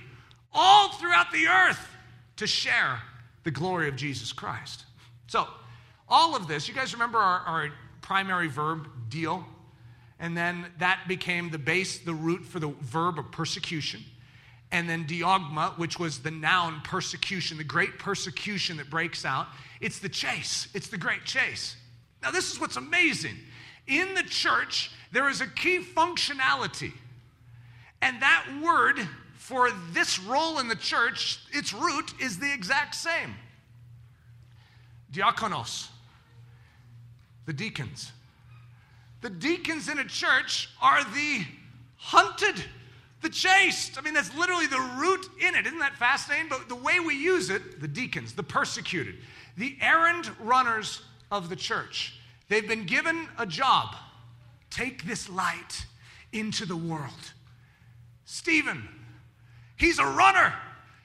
[0.52, 1.88] all throughout the earth
[2.36, 3.00] to share
[3.44, 4.84] the glory of Jesus Christ.
[5.26, 5.48] So,
[6.08, 9.44] all of this, you guys remember our, our primary verb, deal?
[10.22, 14.02] And then that became the base, the root for the verb of persecution.
[14.72, 19.46] and then diogma, which was the noun persecution, the great persecution that breaks out.
[19.80, 21.76] It's the chase, it's the great chase.
[22.22, 23.36] Now, this is what's amazing.
[23.86, 26.92] In the church, there is a key functionality,
[28.00, 29.06] and that word
[29.36, 33.34] for this role in the church, its root is the exact same
[35.12, 35.88] diakonos,
[37.44, 38.12] the deacons.
[39.22, 41.44] The deacons in a church are the
[41.96, 42.62] hunted,
[43.22, 43.96] the chased.
[43.96, 45.64] I mean, that's literally the root in it.
[45.64, 46.48] Isn't that fascinating?
[46.48, 49.14] But the way we use it, the deacons, the persecuted,
[49.56, 52.18] the errand runners of the church,
[52.48, 53.94] they've been given a job
[54.70, 55.86] take this light
[56.32, 57.32] into the world.
[58.24, 58.88] Stephen,
[59.76, 60.52] he's a runner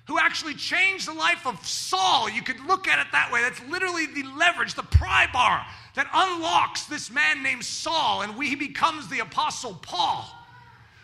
[0.08, 2.30] who actually changed the life of Saul.
[2.30, 3.42] You could look at it that way.
[3.42, 5.66] That's literally the leverage, the pry bar
[5.98, 10.30] that unlocks this man named Saul, and he becomes the Apostle Paul.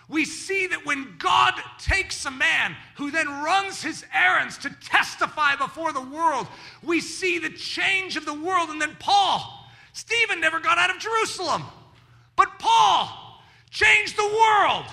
[0.07, 5.55] We see that when God takes a man who then runs his errands to testify
[5.55, 6.45] before the world,
[6.83, 8.69] we see the change of the world.
[8.69, 11.63] And then Paul, Stephen never got out of Jerusalem,
[12.35, 13.41] but Paul
[13.71, 14.85] changed the world.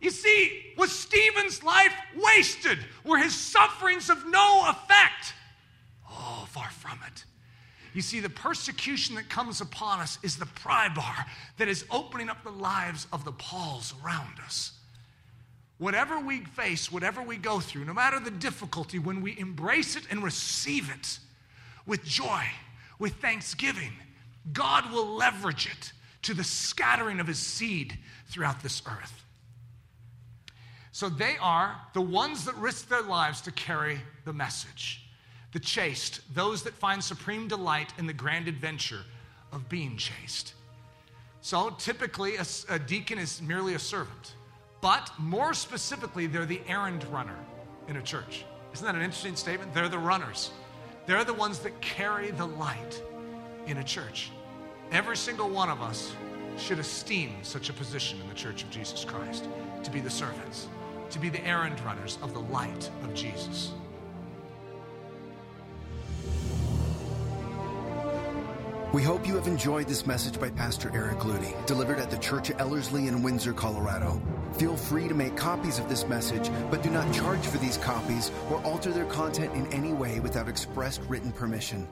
[0.00, 2.78] You see, was Stephen's life wasted?
[3.04, 5.34] Were his sufferings of no effect?
[6.10, 7.26] Oh, far from it.
[7.94, 11.26] You see, the persecution that comes upon us is the pry bar
[11.58, 14.72] that is opening up the lives of the Pauls around us.
[15.78, 20.04] Whatever we face, whatever we go through, no matter the difficulty, when we embrace it
[20.10, 21.18] and receive it
[21.86, 22.44] with joy,
[22.98, 23.92] with thanksgiving,
[24.52, 29.24] God will leverage it to the scattering of his seed throughout this earth.
[30.92, 35.01] So they are the ones that risk their lives to carry the message.
[35.52, 39.02] The chased, those that find supreme delight in the grand adventure
[39.52, 40.54] of being chased.
[41.42, 44.34] So typically, a, a deacon is merely a servant.
[44.80, 47.36] But more specifically, they're the errand runner
[47.88, 48.44] in a church.
[48.72, 49.74] Isn't that an interesting statement?
[49.74, 50.50] They're the runners.
[51.06, 53.02] They're the ones that carry the light
[53.66, 54.30] in a church.
[54.90, 56.14] Every single one of us
[56.58, 59.48] should esteem such a position in the church of Jesus Christ
[59.82, 60.68] to be the servants
[61.12, 63.72] to be the errand runners of the light of Jesus.
[68.92, 72.50] We hope you have enjoyed this message by Pastor Eric Ludy, delivered at the Church
[72.50, 74.20] of Ellerslie in Windsor, Colorado.
[74.58, 78.30] Feel free to make copies of this message, but do not charge for these copies
[78.50, 81.88] or alter their content in any way without expressed written permission.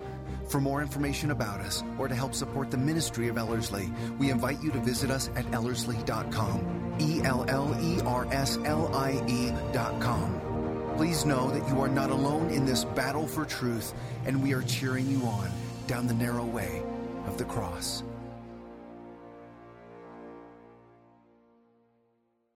[0.50, 4.62] For more information about us or to help support the ministry of Ellerslie, we invite
[4.62, 6.96] you to visit us at ellerslie.com.
[7.00, 10.92] E L L E R S L I E.com.
[10.98, 13.94] Please know that you are not alone in this battle for truth,
[14.26, 15.50] and we are cheering you on
[15.86, 16.84] down the narrow way
[17.26, 18.02] of the cross.